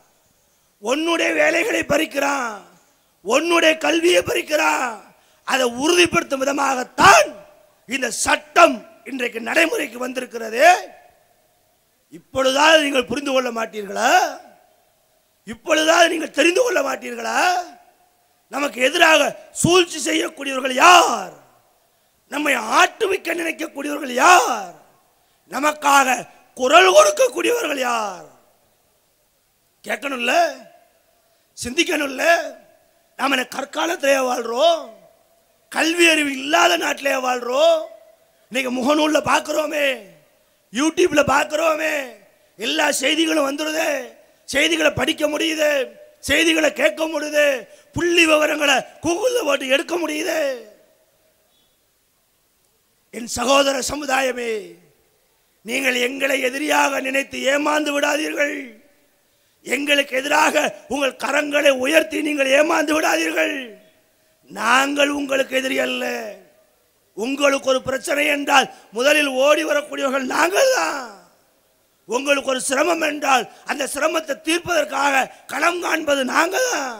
[0.79, 2.57] உன்னுடைய வேலைகளை பறிக்கிறான்.
[3.21, 5.01] உன்னுடைய கல்வியை பறிக்கிறான்.
[5.43, 7.33] அதை உறுதிப்படுத்தும் விதமாகத்தான்
[7.87, 10.89] இந்த சட்டம் இன்றைக்கு நடைமுறைக்கு வந்திருக்கிறது.
[12.09, 14.39] இப்பொழுதாவது நீங்கள் புரிந்து கொள்ள மாட்டீர்களா?
[15.45, 17.41] இப்பொழுதாவது நீங்கள் தெரிந்து கொள்ள மாட்டீர்களா?
[18.51, 19.21] நமக்கு எதிராக
[19.51, 21.33] சூழ்ச்சி செய்யக்கூடியவர்கள் யார்?
[22.31, 24.73] நம்மை ஆட்டுவிக்க நினைக்கக்கூடியவர்கள் யார்?
[25.51, 26.07] நமக்காக
[26.57, 28.25] குரல் கொடுக்கக்கூடியவர்கள் யார்?
[29.83, 30.33] கேட்கணும்ல?
[31.57, 32.23] சிந்திக்கணும்ல?
[33.19, 34.81] நாம என்ன கற்காலத்திலே வாழ்றோம்?
[35.71, 37.79] கல்வி அறிவு இல்லாத நாட்டிலே வாழ்றோம்?
[38.51, 39.87] இன்னைக்கு முகநூலில் பார்க்குறோமே
[40.73, 41.95] யூடியூப்ல பார்க்குறோமே
[42.59, 43.87] எல்லா செய்திகளும் வந்துடுது
[44.49, 45.71] செய்திகளை படிக்க முடியுது
[46.23, 47.45] செய்திகளை கேட்க முடியுது
[47.95, 50.39] புள்ளி விவரங்களை கூகுளில் போட்டு எடுக்க முடியுது.
[53.13, 54.51] என் சகோதர சமுதாயமே
[55.65, 58.57] நீங்கள் எங்களை எதிரியாக நினைத்து ஏமாந்து விடாதீர்கள்.
[59.65, 60.55] எங்களுக்கு எதிராக
[60.93, 63.55] உங்கள் கரங்களை உயர்த்தி நீங்கள் ஏமாந்து விடாதீர்கள்.
[64.49, 66.05] நாங்கள் உங்களுக்கு எதிரி அல்ல.
[67.17, 71.16] உங்களுக்கு ஒரு பிரச்சனை என்றால் முதலில் ஓடி வரக்கூடியவர்கள் நாங்கள் தான்
[72.07, 76.99] உங்களுக்கு ஒரு சிரமம் என்றால் அந்த சிரமத்தை தீர்ப்பதற்காக களம் காண்பது நாங்கள் தான்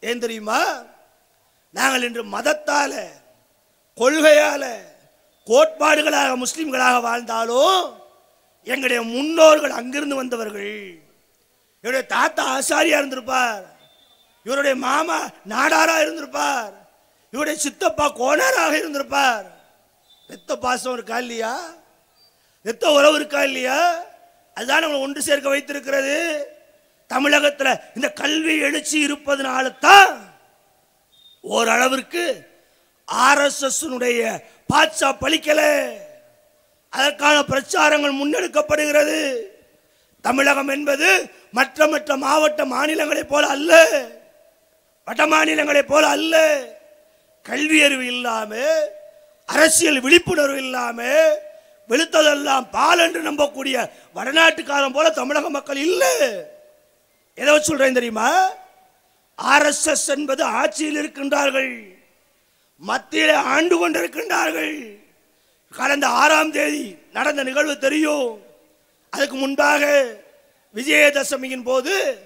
[0.00, 0.84] ஏன் தெரியுமா?
[1.70, 2.92] நாங்கள் இன்று மதத்தால
[3.96, 4.64] கொள்கையால
[5.46, 7.98] கோட்பாடுகளாக முஸ்லிம்களாக வாழ்ந்தாலும்
[8.64, 11.02] எங்களுடைய முன்னோர்கள் அங்கிருந்து வந்தவர்கள்.
[11.80, 13.64] இவருடைய தாத்தா ஆசாரியா இருந்திருப்பார்.
[14.44, 16.74] இவருடைய மாமா நாடாரா இருந்திருப்பார்.
[17.30, 19.46] இவருடைய சித்தப்பா கோணாராக இருந்திருப்பார்.
[20.28, 21.70] ரத்த பாசம் இருக்கா இல்லையா?
[22.62, 24.04] ரத்த உறவு இருக்கா இல்லையா?
[24.60, 26.16] அதுதான் நம்மளை ஒன்று சேர்க்க வைத்திருக்கிறது.
[27.06, 30.12] தமிழகத்தில் இந்த கல்வி எழுச்சி இருப்பதனால தான்
[31.40, 32.24] ஓரளவிற்கு
[33.28, 34.20] ஆர்எஸ்எஸ்னுடைய
[34.72, 35.62] பாட்சா பலிக்கல
[36.88, 39.18] அதற்கான பிரச்சாரங்கள் முன்னெடுக்கப்படுகிறது.
[40.20, 41.08] தமிழகம் என்பது
[41.58, 43.72] மற்ற மற்ற மாவட்ட மாநிலங்களைப் போல அல்ல.
[45.04, 46.34] வட மாநிலங்களைப் போல அல்ல.
[47.48, 48.90] கல்வியறிவு இல்லாமல்
[49.46, 51.48] அரசியல் விழிப்புணர்வு இல்லாமல்
[51.90, 56.16] வெளுத்ததெல்லாம் பால் என்று நம்பக்கூடிய வடநாட்டுக்காரன் போல தமிழக மக்கள் இல்லை.
[57.34, 58.50] எதை சொல்றேன் தெரியுமா?
[59.42, 61.94] ஆர்எஸ்எஸ் என்பது ஆட்சியில் இருக்கின்றார்கள்.
[62.78, 64.98] மத்தியில் ஆண்டு கொண்டிருக்கின்றார்கள்.
[65.76, 68.42] கடந்த ஆறாம் தேதி நடந்த நிகழ்வு தெரியும்.
[69.10, 70.06] அதுக்கு முன்பாக
[70.74, 72.18] விஜயதசமியின் போது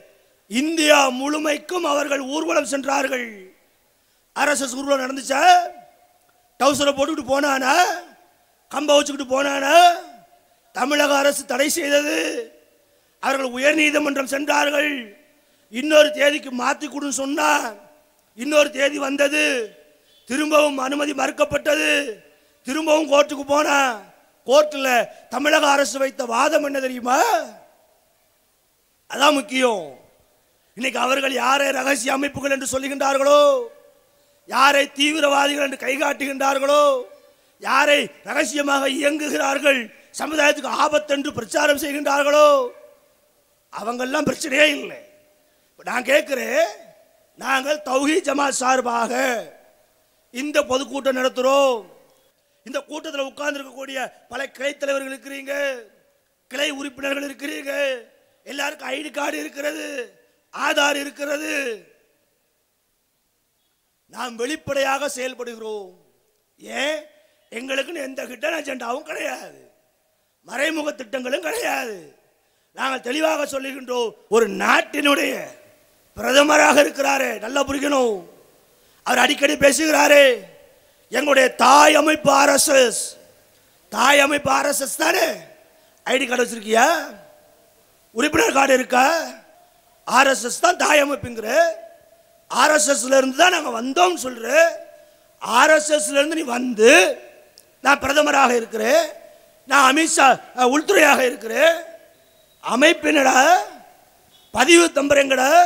[0.49, 3.55] இந்தியா முழுமைக்கும் அவர்கள் ஊர்வலம் சென்றார்கள்.
[4.35, 5.57] ஆர்எஸ்எஸ் ஊர்வலம் நடந்துச்சா?
[6.59, 7.77] டவுசரை போட்டுக்கிட்டு போனானா?
[8.71, 9.89] கம்ப வச்சுக்கிட்டு போனானா?
[10.73, 12.17] தமிழக அரசு தடை செய்தது.
[13.21, 15.17] அவர்கள் உயர் நீதிமன்றம் சென்றார்கள்.
[15.71, 17.75] இன்னொரு தேதிக்கு மாற்றி கொடுன்னு சொன்னா
[18.35, 19.75] இன்னொரு தேதி வந்தது.
[20.27, 22.13] திரும்பவும் அனுமதி மறுக்கப்பட்டது.
[22.63, 24.01] திரும்பவும் கோர்ட்டுக்கு போனா.
[24.47, 27.21] கோர்ட்டில் தமிழக அரசு வைத்த வாதம் என்ன தெரியுமா?
[29.11, 29.99] அதான் முக்கியம்.
[30.75, 33.67] இன்னைக்கு அவர்கள் யாரை ரகசிய அமைப்புகள் என்று சொல்லுகின்றார்களோ?
[34.47, 37.13] யாரை தீவிரவாதிகள் என்று கைகாட்டுகின்றார்களோ
[37.59, 39.95] யாரை ரகசியமாக இயங்குகிறார்கள்?
[40.19, 42.71] சமுதாயத்துக்கு ஆபத்தென்று பிரச்சாரம் செய்கின்றார்களோ?
[43.81, 44.97] அவங்கெல்லாம் பிரச்சனையே இல்லை.
[45.85, 46.67] நான் கேட்கிறேன்
[47.37, 49.13] நாங்கள் தௌஹி ஜமாத் சார்பாக
[50.31, 51.87] இந்த பொதுக்கூட்டம் நடத்துகிறோம்
[52.65, 55.83] இந்த கூட்டத்தில் உட்கார்ந்துருக்கக்கூடிய பல கிளை தலைவர்கள் இருக்கிறீங்க.
[56.49, 58.01] கிளை உறுப்பினர்கள் இருக்கிறீங்க.
[58.45, 60.13] எல்லாருக்கும் ஐடி கார்டு இருக்கிறது
[60.53, 61.85] ஆதார் இருக்கிறது.
[64.07, 65.95] நாம் வெளிப்படையாக செயல்படுகிறோம்.
[66.59, 67.05] ஏன்?
[67.59, 69.61] எங்களுக்குன்னு எந்த ஹிட்டன் அஜெண்டாவும் கிடையாது.
[70.47, 71.97] மறைமுக திட்டங்களும் கிடையாது.
[72.79, 75.35] நாங்கள் தெளிவாக சொல்லுகின்றோம் ஒரு நாட்டினுடைய
[76.17, 78.17] பிரதமராக இருக்கிறாரே நல்லா புரிக்கணும்
[79.07, 80.25] அவர் அடிக்கடி பேசுகிறாரே
[81.09, 83.03] எங்களுடைய தாய் அமைப்பு ஆர்எஸ்எஸ்
[83.89, 85.27] தாய் அமைப்பு ஆர்எஸ்எஸ் தானே?
[86.07, 86.87] ஐடி கார்டு வச்சிருக்கியா?
[88.17, 89.05] உறுப்பினர் கார்டு இருக்கா?
[90.07, 91.49] ஆர்எஸ்எஸ் தான் தாய் அமைப்புங்கிற.
[92.51, 94.49] ஆர்எஸ்எஸ்ல இருந்து தான் நாங்கள் வந்தோம்னு சொல்ற.
[95.61, 96.91] ஆர்எஸ்எஸ்ல இருந்து நீ வந்து
[97.85, 99.07] நான் பிரதமராக இருக்கிறேன்.
[99.67, 101.75] நான் அமித்ஷா உள்துறையாக இருக்கிறேன்.
[102.71, 103.53] அமைப்பினட
[104.53, 105.63] பதிவு தம்பரங்கட?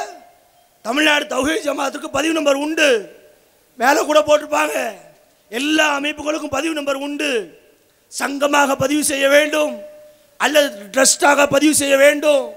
[0.82, 3.16] தமிழ்நாடு தௌஹீத் ஜமாத்துக்கு பதிவு நம்பர் உண்டு.
[3.76, 4.92] மேலே கூட போட்டிருப்பாங்க.
[5.48, 7.60] எல்லா அமைப்புகளுக்கும் பதிவு நம்பர் உண்டு.
[8.18, 9.80] சங்கமாக பதிவு செய்ய வேண்டும்.
[10.36, 12.54] அல்லது ட்ரஸ்டாக பதிவு செய்ய வேண்டும்.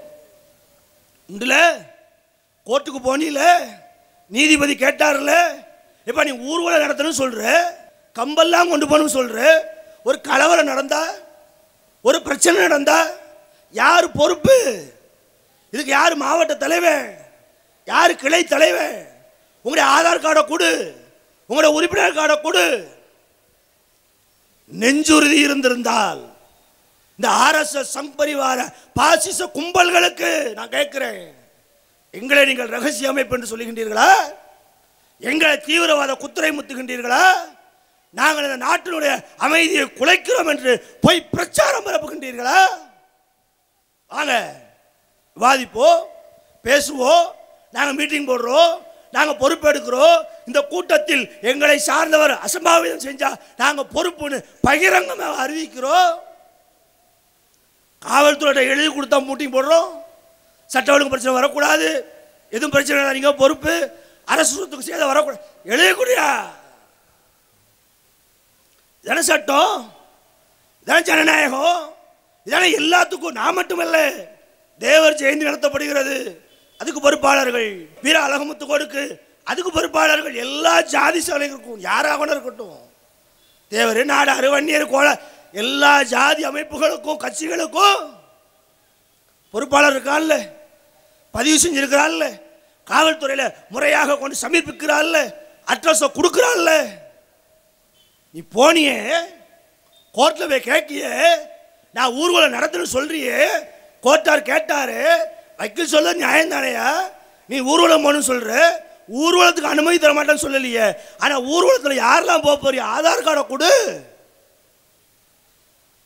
[1.32, 1.76] உண்டுல?
[2.66, 3.58] கோர்ட்டுக்கு போனில?
[4.28, 5.54] நீதிபதி கேட்டார்ல?
[6.04, 7.80] இப்போ நீ ஊர்வலம் நடத்தணும்னு சொல்கிற
[8.12, 9.40] கம்பெல்லாம் கொண்டு போகணும்னு சொல்கிற
[10.02, 11.02] ஒரு கலவரம் நடந்தா
[12.00, 12.98] ஒரு பிரச்சனை நடந்தா
[13.70, 14.56] யார் பொறுப்பு?
[15.72, 17.06] இதுக்கு யார் மாவட்ட தலைவன்
[17.84, 18.98] யார் கிளை தலைவன்
[19.64, 20.72] உங்களுடைய ஆதார் கார்டை கொடு.
[21.46, 22.66] உங்களுடைய உறுப்பினர் கார்டை கொடு.
[24.82, 26.22] நெஞ்சுறுதி இருந்திருந்தால்
[27.18, 28.60] இந்த ஆர்எஸ்எஸ் சம்பரிவார
[28.94, 31.34] பாசிச கும்பல்களுக்கு நான் கேட்கிறேன்.
[32.10, 34.10] எங்களை நீங்கள் ரகசிய அமைப்பு என்று சொல்லுகின்றீர்களா?
[35.18, 37.24] எங்களை தீவிரவாத குத்துரை முத்துகின்றீர்களா?
[38.18, 39.12] நாங்கள் இந்த நாட்டினுடைய
[39.44, 40.72] அமைதியை குலைக்கிறோம் என்று
[41.04, 42.58] போய் பிரச்சாரம் பரப்புகின்றீர்களா?
[44.10, 44.32] வாங்க
[45.36, 46.00] விவாதிப்போம்
[46.64, 47.26] பேசுவோம்
[47.76, 48.72] நாங்கள் மீட்டிங் போடுறோம்
[49.16, 56.12] நாங்கள் பொறுப்பெடுக்கிறோம் இந்த கூட்டத்தில் எங்களை சார்ந்தவர் அசம்பாவிதம் செஞ்சால் நாங்கள் பொறுப்புன்னு பகிரங்கமாக அறிவிக்கிறோம்.
[58.02, 59.90] காவல்துறை எழுதி கொடுத்தா மீட்டிங் போடுறோம்.
[60.70, 61.88] சட்ட ஒழுங்கு பிரச்சனை வரக்கூடாது.
[62.56, 63.74] எதுவும் பிரச்சனை இல்லை, நீங்கள் பொறுப்பு.
[64.32, 65.42] அரசு சொத்துக்கு சேதம் வரக்கூடாது.
[65.72, 66.28] எழுதக்கூடியா
[69.04, 69.92] இதான சட்டம்?
[70.86, 71.94] இதான ஜனநாயகம்?
[72.46, 74.10] இதான எல்லாத்துக்கும் நான் மட்டுமல்ல
[74.78, 76.36] தேவர் ஜெயந்தி நடத்தப்படுகிறது.
[76.78, 82.78] அதுக்கு பொறுப்பாளர்கள் வீர அழகமுத்து கொடுக்கு அதுக்கு பொறுப்பாளர்கள் எல்லா ஜாதி சபைகளுக்கும் யாராக இருக்கட்டும்.
[83.68, 85.20] தேவர் நாடாறு வன்னியர் கோல
[85.52, 88.14] எல்லா ஜாதி அமைப்புகளுக்கும் கட்சிகளுக்கும்
[89.50, 90.48] பொறுப்பாளர் இருக்கான்ல?
[91.30, 92.40] பதிவு செஞ்சிருக்கிறான்ல?
[92.90, 95.34] காவல்துறையில் முறையாக கொண்டு சமர்ப்பிக்கிறான்ல?
[95.66, 97.00] அட்ரஸை கொடுக்குறான்ல?
[98.34, 98.98] நீ போனியே
[100.14, 101.12] கோர்ட்டில் போய் கேட்டியே
[101.92, 103.40] நான் ஊர்வலம் நடத்துன்னு சொல்றியே
[104.04, 104.96] கோர்ட்டார் கேட்டார்
[105.58, 106.88] வக்கீல் சொல்ல நியாயம் தானையா
[107.48, 108.54] நீ ஊர்வலம் போகணும்னு சொல்கிற
[109.22, 110.86] ஊர்வலத்துக்கு அனுமதி தர மாட்டேன்னு சொல்லலையே.
[111.18, 113.70] ஆனால் ஊர்வலத்தில் யாரெல்லாம் போக போறிய ஆதார் கார்டை கொடு.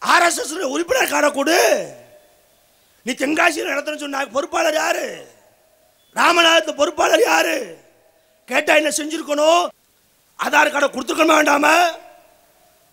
[0.03, 1.59] ஆர்எஸ்எஸ் உறுப்பினர் கார்டை கொடு.
[3.07, 5.07] நீ தென்காசியில் நடத்தணும் சொன்ன பொறுப்பாளர் யாரு?
[6.17, 7.57] ராமநாதத்து பொறுப்பாளர் யாரு?
[8.49, 9.63] கேட்டா என்ன செஞ்சிருக்கணும்?
[10.39, 11.77] ஆதார் கார்டை கொடுத்துருக்கணுமா வேண்டாமா?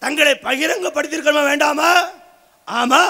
[0.04, 1.92] தங்களை பகிரங்கப்படுத்தியிருக்கணுமா வேண்டாமா?
[2.68, 3.02] ஆமா.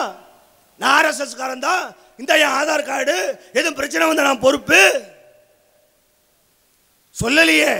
[0.79, 1.83] நான் ஆர்எஸ்எஸ் காரன் தான்.
[2.17, 3.17] இந்த என் ஆதார் கார்டு
[3.53, 4.81] எதுவும் பிரச்சனை வந்தால் நான் பொறுப்பு.
[7.21, 7.73] சொல்லலையே.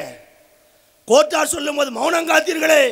[1.08, 2.84] கோர்ட்டார் சொல்லும் போது மௌனம் காத்தீர்களே.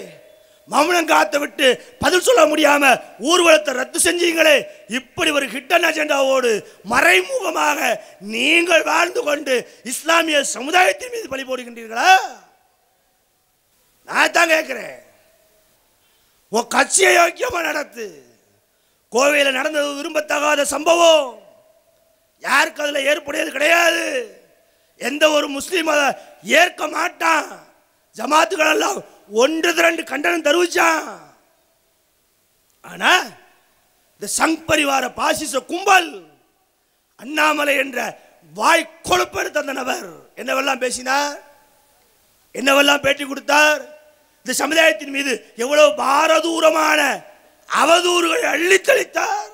[0.68, 1.68] மௌனம் காத்து விட்டு
[2.00, 2.84] பதில் சொல்ல முடியாம
[3.30, 4.56] ஊர்வலத்தை ரத்து செஞ்சீங்களே.
[4.88, 6.52] இப்படி ஒரு ஹிட்டன் அஜெண்டாவோடு
[6.84, 7.80] மறைமுகமாக
[8.34, 12.12] நீங்கள் வாழ்ந்து கொண்டு இஸ்லாமிய சமுதாயத்தின் மீது பழி போடுகின்றீர்களா?
[14.08, 15.00] நான் தான் கேட்கிறேன்.
[16.56, 18.06] உன் கட்சியை யோக்கியமாக நடத்து.
[19.14, 21.30] கோவையில் நடந்தது விரும்பத்தகாத சம்பவம்.
[22.48, 24.06] யாருக்கு அதில் ஏற்புடையது கிடையாது.
[25.08, 26.08] எந்த ஒரு முஸ்லீம் அதை
[26.60, 27.48] ஏற்க மாட்டான்.
[28.16, 28.98] ஜமாத்துகள் எல்லாம்
[29.44, 31.08] ஒன்று திரண்டு கண்டனம் தெரிவிச்சான்.
[32.90, 33.28] ஆனால்
[34.14, 36.12] இந்த சங் பரிவார பாசிச கும்பல்
[37.24, 38.00] அண்ணாமலை என்ற
[38.60, 40.08] வாய் கொழுப்பெடுத்த அந்த நபர்
[40.42, 41.40] என்னவெல்லாம் பேசினார்?
[42.56, 43.82] என்னவெல்லாம் பேட்டி கொடுத்தார்?
[44.44, 47.02] இந்த சமுதாயத்தின் மீது எவ்வளவு பாரதூரமான
[47.70, 49.50] அவதூறுகளை அள்ளித்தளித்தார்.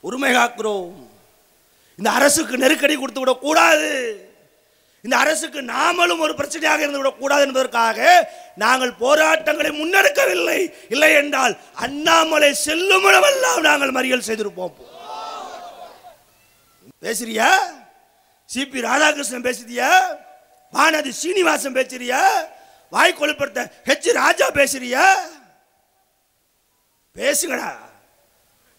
[0.00, 0.92] உரிமை காக்கிறோம்.
[1.98, 3.90] இந்த அரசுக்கு நெருக்கடி கொடுத்து விடக்கூடாது.
[5.02, 7.98] இந்த அரசுக்கு நாமளும் ஒரு பிரச்சனையாக இருந்து விடக்கூடாது என்பதற்காக
[8.54, 10.72] நாங்கள் போராட்டங்களை முன்னெடுக்கவில்லை.
[10.88, 14.74] இல்லை என்றால் அண்ணாமலை செல்லும் அளவெல்லாம் நாங்கள் மறியல் செய்திருப்போம்.
[17.02, 17.48] பேசுறியா?
[18.54, 19.90] சிபி ராதாகிருஷ்ணன் பேசுறியா
[20.74, 22.20] வானதி சீனிவாசன் பேசுறியா?
[22.90, 23.70] வாய் கொழுப்படுத்த.
[23.84, 25.04] ஹெச் ராஜா பேசுறியா?
[27.16, 27.74] பேசுங்கடா.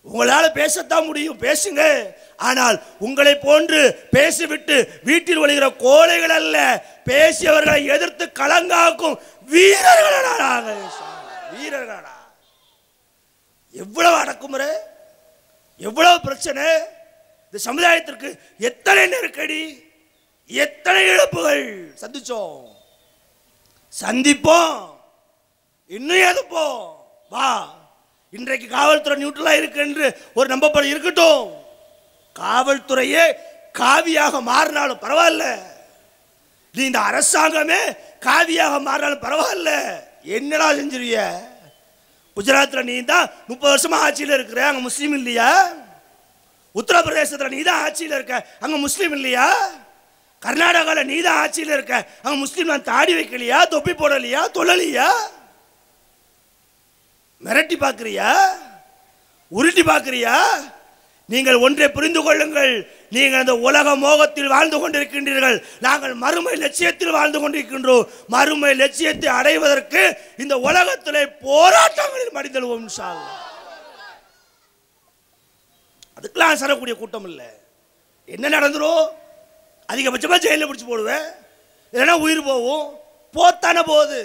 [0.01, 1.39] உங்களால் பேசத்தான் முடியும்.
[1.39, 2.11] பேசுங்க.
[2.37, 9.19] ஆனால் உங்களை போன்று பேசிவிட்டு வீட்டில் ஒழுகிற கோழைகள் அல்ல பேசியவர்களை எதிர்த்து கலங்காக்கும்
[9.51, 10.73] வீரர்களடா
[11.51, 12.13] வீரர்களாடா.
[13.71, 14.67] எவ்வளவு அடக்குமுறை?
[15.77, 16.63] எவ்வளவு பிரச்சனை?
[17.51, 19.84] இந்த சமுதாயத்திற்கு எத்தனை நெருக்கடி?
[20.49, 21.93] எத்தனை இழப்புகள்?
[22.01, 22.65] சந்திச்சோம்.
[24.01, 24.97] சந்திப்போம்.
[25.87, 26.95] இன்னும் எதுப்போம்
[27.29, 27.73] வா.
[28.29, 31.51] இன்றைக்கு காவல்துறை நியூட்ரலா இருக்கு என்று ஒரு நம்பப்பட இருக்கட்டும்.
[32.35, 33.23] காவல்துறையே
[33.73, 35.45] காவியாக மாறினாலும் பரவாயில்ல.
[36.75, 37.81] நீ இந்த அரசாங்கமே
[38.19, 39.71] காவியாக மாறினாலும் பரவாயில்ல.
[40.23, 41.17] என்னடா செஞ்சிருவிய
[42.37, 45.73] குஜராத்தில் நீ தான் முப்பது வருஷமா ஆட்சியில் இருக்கிற அங்க முஸ்லீம் இல்லையா?
[46.75, 49.47] உத்தரப்பிரதேசத்தில் நீ தான் ஆட்சியில் இருக்க அங்க முஸ்லீம் இல்லையா?
[50.45, 51.95] கர்நாடகாவில் நீ தான் ஆட்சியில் இருக்க.
[52.25, 55.09] அவன் முஸ்லீம் நான் தாடி வைக்கலையா தொப்பி போடலையா தொழலையா?
[57.45, 58.29] மிரட்டி பார்க்குறியா?
[59.57, 60.35] உருட்டி பார்க்குறியா?
[61.33, 62.73] நீங்கள் ஒன்றை புரிந்து கொள்ளுங்கள்.
[63.15, 65.57] நீங்கள் அந்த உலக மோகத்தில் வாழ்ந்து கொண்டிருக்கின்றீர்கள்.
[65.85, 68.05] நாங்கள் மறுமை லட்சியத்தில் வாழ்ந்து கொண்டிருக்கின்றோம்.
[68.35, 70.03] மறுமை லட்சியத்தை அடைவதற்கு
[70.43, 73.21] இந்த உலகத்தில் போராட்டங்களில் மடிந்தழுவோம் சார்
[76.17, 77.49] அதுக்கெல்லாம் சரக்கூடிய கூட்டம் இல்லை.
[78.35, 79.05] என்ன நடந்துரும்?
[79.89, 81.27] அதிகபட்சமாக ஜெயிலில் பிடிச்சி போடுவேன்.
[81.93, 82.85] இல்லைன்னா உயிர் போகும்.
[83.35, 84.21] போத்தானே போகுது.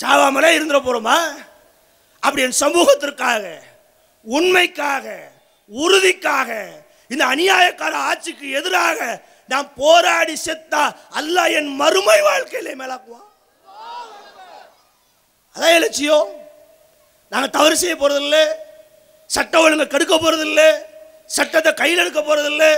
[0.00, 1.18] சாவாமலே இருந்துட போறோமா?
[2.22, 3.44] அப்படி என் சமூகத்திற்காக
[4.26, 5.06] உண்மைக்காக
[5.70, 6.50] உறுதிக்காக
[7.12, 8.98] இந்த அநியாயக்கார ஆட்சிக்கு எதிராக
[9.52, 10.82] நான் போராடி செத்தா
[11.18, 13.28] அல்ல என் மறுமை வாழ்க்கையிலே மேலாக்குவான்.
[15.54, 16.28] அதான் என் லட்சியம்
[17.32, 18.44] நாங்கள் தவறு செய்ய போகிறதில்லை
[19.30, 20.68] சட்ட ஒழுங்கை கெடுக்க போகிறதில்லை
[21.36, 22.70] சட்டத்தை கையில் எடுக்க போகிறதில்லை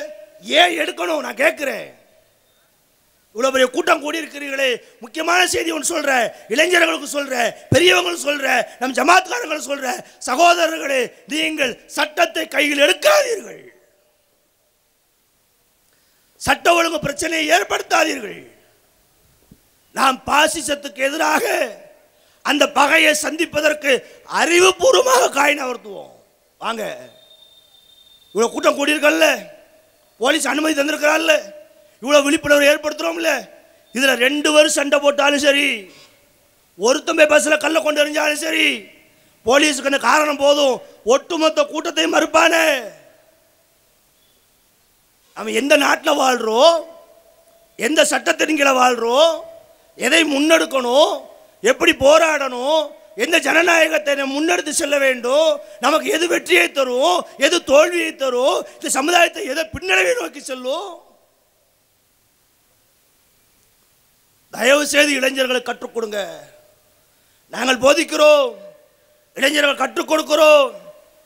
[0.43, 1.25] ஏன் எடுக்கணும்?
[1.27, 1.89] நான் கேட்குறேன்.
[3.35, 4.71] இவ்வளோ பெரிய கூட்டம் கூடி இருக்கிறீர்களே
[5.03, 6.13] முக்கியமான செய்தி ஒன்று சொல்கிற
[6.55, 7.37] இளைஞர்களுக்கு சொல்கிற
[7.75, 8.49] பெரியவங்களுக்கு சொல்கிற
[8.81, 9.91] நம் ஜமாத்காரங்களுக்கு சொல்கிற
[10.29, 11.03] சகோதரர்களே
[11.35, 13.63] நீங்கள் சட்டத்தை கையில் எடுக்காதீர்கள்.
[16.47, 18.43] சட்ட ஒழுங்கு பிரச்சனையை ஏற்படுத்தாதீர்கள்.
[19.99, 21.45] நாம் பாசிசத்துக்கு எதிராக
[22.45, 23.93] அந்த பகையை சந்திப்பதற்கு
[24.41, 26.13] அறிவுபூர்வமாக காய் நகர்த்துவோம்
[26.61, 26.85] வாங்க.
[28.35, 29.27] இவ்வளோ கூட்டம் கூடியிருக்கல்ல?
[30.21, 31.35] போலீஸ் அனுமதி தந்திருக்கிறாள்ல?
[32.03, 33.31] இவ்வளோ விழிப்புணர்வு ஏற்படுத்துகிறோம்ல
[33.95, 35.67] இதில் ரெண்டு பேரும் சண்டை போட்டாலும் சரி
[36.79, 38.67] ஒருத்தன் போய் பஸ்ஸில் கல்லை கொண்டு எறிஞ்சாலும் சரி
[39.47, 40.75] போலீஸுக்கு என்ன காரணம் போதும்?
[41.05, 42.65] ஒட்டுமொத்த கூட்டத்தையும் மறுப்பானே.
[45.37, 46.77] அவன் எந்த நாட்டில் வாழ்கிறோம்
[47.79, 49.45] எந்த சட்டத்தின் கீழே வாழ்கிறோம்
[49.99, 51.13] எதை முன்னெடுக்கணும்
[51.63, 52.81] எப்படி போராடணும்
[53.17, 55.61] எந்த ஜனநாயகத்தை முன்னெடுத்து செல்ல வேண்டும்?
[55.81, 57.27] நமக்கு எது வெற்றியை தரும்?
[57.39, 58.67] எது தோல்வியை தரும்?
[58.75, 61.09] இந்த சமுதாயத்தை எதை பின்னடைவை நோக்கி செல்லும்?
[64.51, 66.49] தயவு செய்து இளைஞர்களை கற்றுக் கொடுங்க.
[67.51, 68.55] நாங்கள் போதிக்கிறோம்.
[69.35, 70.73] இளைஞர்கள் கற்றுக் கொடுக்கிறோம்.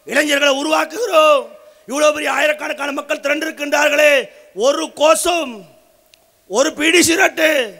[0.05, 1.49] இளைஞர்களை உருவாக்குகிறோம்.
[1.87, 4.29] இவ்வளவு பெரிய ஆயிரக்கணக்கான மக்கள் திரண்டிருக்கின்றார்களே.
[4.55, 5.65] ஒரு கோஷம்
[6.49, 7.75] ஒரு பீடி சிரட்டு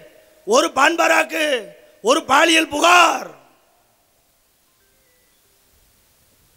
[0.45, 1.65] ஒரு பான்பராக்கு
[2.03, 3.43] ஒரு பாலியல் புகார்.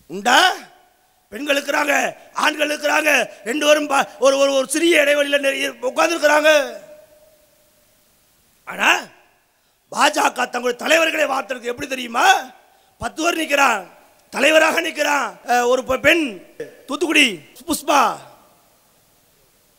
[0.09, 0.39] உண்டா?
[1.31, 1.93] பெண்கள் இருக்கிறாங்க
[2.33, 3.09] ஆண்கள் இருக்கிறாங்க
[3.43, 6.51] ரெண்டு பேரும் பா- ஒரு ஒரு ஒரு சிறிய இடைவெளியில் நிறைய உட்காந்துருக்கிறாங்க
[8.67, 8.89] ஆனா
[9.91, 12.25] பாஜக தங்களுடைய தலைவர்களை வார்த்ததுக்கு எப்படி தெரியுமா?
[13.01, 13.81] பத்து பேர் நிற்கிறான்
[14.33, 15.27] தலைவராக நிற்கிறான்
[15.65, 16.25] ஒரு பெண்
[16.85, 17.27] தூத்துக்குடி
[17.67, 18.01] புஷ்பா.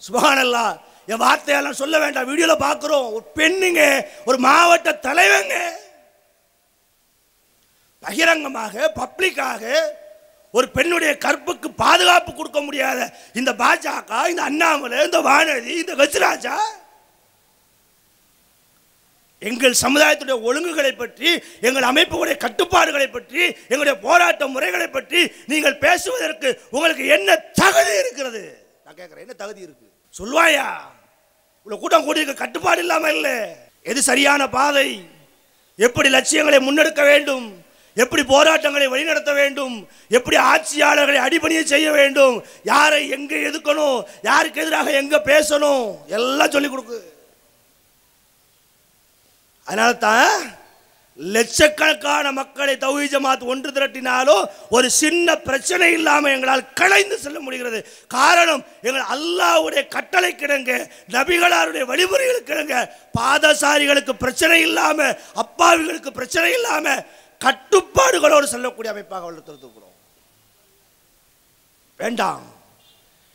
[0.02, 0.64] சுபஹானல்லா
[1.06, 3.82] என் வார்த்தையெல்லாம் சொல்ல வேண்டாம் வீடியோல பார்க்குறோம் ஒரு பெண்ணுங்க
[4.24, 5.54] ஒரு மாவட்ட தலைவங்க.
[8.02, 9.62] பகிரங்கமாக பப்ளிக்காக
[10.54, 13.00] ஒரு பெண்ணுடைய கற்புக்கு பாதுகாப்பு கொடுக்க முடியாத
[13.34, 16.54] இந்த பாஜக இந்த அண்ணாமலை இந்த வானதி இந்த கஜராஜா?
[19.42, 21.28] எங்கள் சமுதாயத்துடைய ஒழுங்குகளை பற்றி
[21.60, 28.42] எங்கள் அமைப்புடைய கட்டுப்பாடுகளை பற்றி எங்களுடைய போராட்ட முறைகளை பற்றி நீங்கள் பேசுவதற்கு உங்களுக்கு என்ன தகுதி இருக்கிறது?
[28.84, 29.86] நான் கேட்கிறேன் என்ன தகுதி இருக்கு?
[30.14, 30.66] சொல்வாயா
[31.60, 33.36] இவ்வளவு கூட்டம் கூடியிருக்க கட்டுப்பாடு இல்லாம இல்லை.
[33.90, 34.88] எது சரியான பாதை?
[35.78, 37.46] எப்படி லட்சியங்களை முன்னெடுக்க வேண்டும்?
[38.02, 39.76] எப்படி போராட்டங்களை வழிநடத்த வேண்டும்?
[40.18, 42.36] எப்படி ஆட்சியாளர்களை அடிபணியை செய்ய வேண்டும்?
[42.72, 45.84] யாரை எங்க எதுக்கணும் யாருக்கு எதிராக எங்க பேசணும்?
[46.18, 46.98] எல்லாம் சொல்லிக் கொடுக்கு.
[49.66, 50.32] அதனால தான்
[51.18, 54.44] லட்சக்கணக்கான மக்களை தௌஹி ஜமாத் ஒன்று திரட்டினாலும்
[54.76, 57.78] ஒரு சின்ன பிரச்சனை இல்லாமல் எங்களால் கலைந்து செல்ல முடிகிறது.
[58.16, 60.70] காரணம் எங்கள் அல்லாவுடைய கட்டளை கிடங்க
[61.16, 62.74] நபிகளாருடைய வழிமுறைகள் கிடங்க.
[63.18, 67.02] பாதசாரிகளுக்கு பிரச்சனை இல்லாமல் அப்பாவிகளுக்கு பிரச்சனை இல்லாமல்
[67.44, 69.96] கட்டுப்பாடுகளோடு செல்லக்கூடிய அமைப்பாக வளர்த்துருக்கிறோம்
[72.02, 72.44] வேண்டாம்.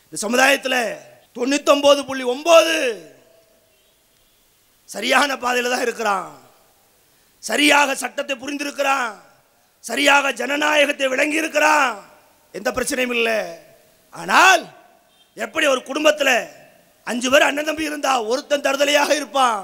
[0.06, 0.82] இந்த சமுதாயத்தில்
[1.36, 2.76] தொண்ணூத்தொம்பது புள்ளி ஒம்பது
[4.94, 6.32] சரியான பாதையில் தான் இருக்கிறான்.
[7.50, 9.14] சரியாக சட்டத்தை புரிந்திருக்கிறான்.
[9.90, 11.90] சரியாக ஜனநாயகத்தை விளங்கி இருக்கிறான்.
[12.58, 13.40] எந்த பிரச்சனையும் இல்லை.
[14.14, 14.64] ஆனால்
[15.46, 16.36] எப்படி ஒரு குடும்பத்தில்
[17.10, 19.62] அஞ்சு பேர் அண்ணன் தம்பி இருந்தா ஒருத்தன் தருதலையாக இருப்பான்.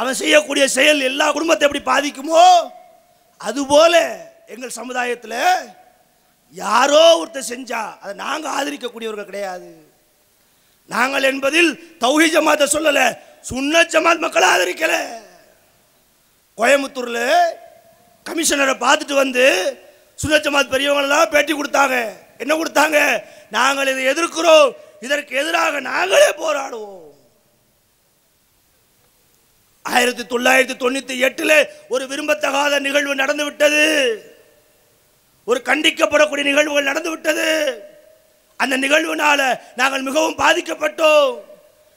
[0.00, 2.44] அவன் செய்யக்கூடிய செயல் எல்லா குடும்பத்தை எப்படி பாதிக்குமோ
[3.36, 3.94] அதுபோல
[4.46, 5.40] எங்கள் சமுதாயத்தில்
[6.50, 9.92] யாரோ ஒருத்தர் செஞ்சா அதை நாங்கள் ஆதரிக்கக்கூடியவர்கள் கிடையாது.
[10.86, 14.94] நாங்கள் என்பதில் தௌஹி ஜமாத்தை சொல்லல சுன்ன ஜமாத் மக்களை ஆதரிக்கல.
[16.58, 17.40] கோயம்புத்தூர்ல
[18.24, 19.46] கமிஷனரை பார்த்துட்டு வந்து
[20.14, 22.12] சுன்ன ஜமாத் பெரியவங்களெல்லாம் பேட்டி கொடுத்தாங்க.
[22.38, 23.22] என்ன கொடுத்தாங்க?
[23.50, 24.72] நாங்கள் இதை எதிர்க்கிறோம்.
[25.00, 27.03] இதற்கு எதிராக நாங்களே போராடுவோம்.
[29.84, 31.52] ஆயிரத்தி தொள்ளாயிரத்தி தொண்ணூத்தி எட்டுல
[31.88, 33.82] ஒரு விரும்பத்தகாத நிகழ்வு நடந்து விட்டது
[35.44, 37.48] ஒரு கண்டிக்கப்படக்கூடிய நிகழ்வுகள் நடந்து விட்டது
[38.56, 39.40] அந்த நிகழ்வுனால
[39.76, 41.32] நாங்கள் மிகவும் பாதிக்கப்பட்டோம்.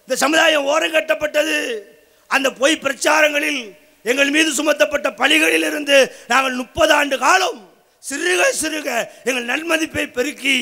[0.03, 1.57] இந்த சமுதாயம் ஓரங்கட்டப்பட்டது
[2.27, 3.61] அந்த பொய் பிரச்சாரங்களில்
[4.03, 7.61] எங்கள் மீது சுமத்தப்பட்ட பழிகளில் இருந்து நாங்கள் முப்பது ஆண்டு காலம்
[8.03, 8.89] சிறுக சிறுக
[9.23, 10.57] எங்கள் நன்மதிப்பை பெருக்கி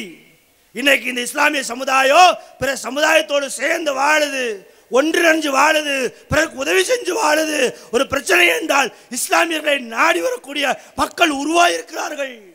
[0.73, 4.45] இன்னைக்கு இந்த இஸ்லாமிய சமுதாயம் பிற சமுதாயத்தோடு சேர்ந்து வாழுது.
[4.91, 7.77] ஒன்றிணைஞ்சு வாழுது பிறகு உதவி செஞ்சு வாழுது.
[7.91, 12.54] ஒரு பிரச்சனை என்றால் இஸ்லாமியர்களை நாடி வரக்கூடிய மக்கள் உருவாயிருக்கிறார்கள்.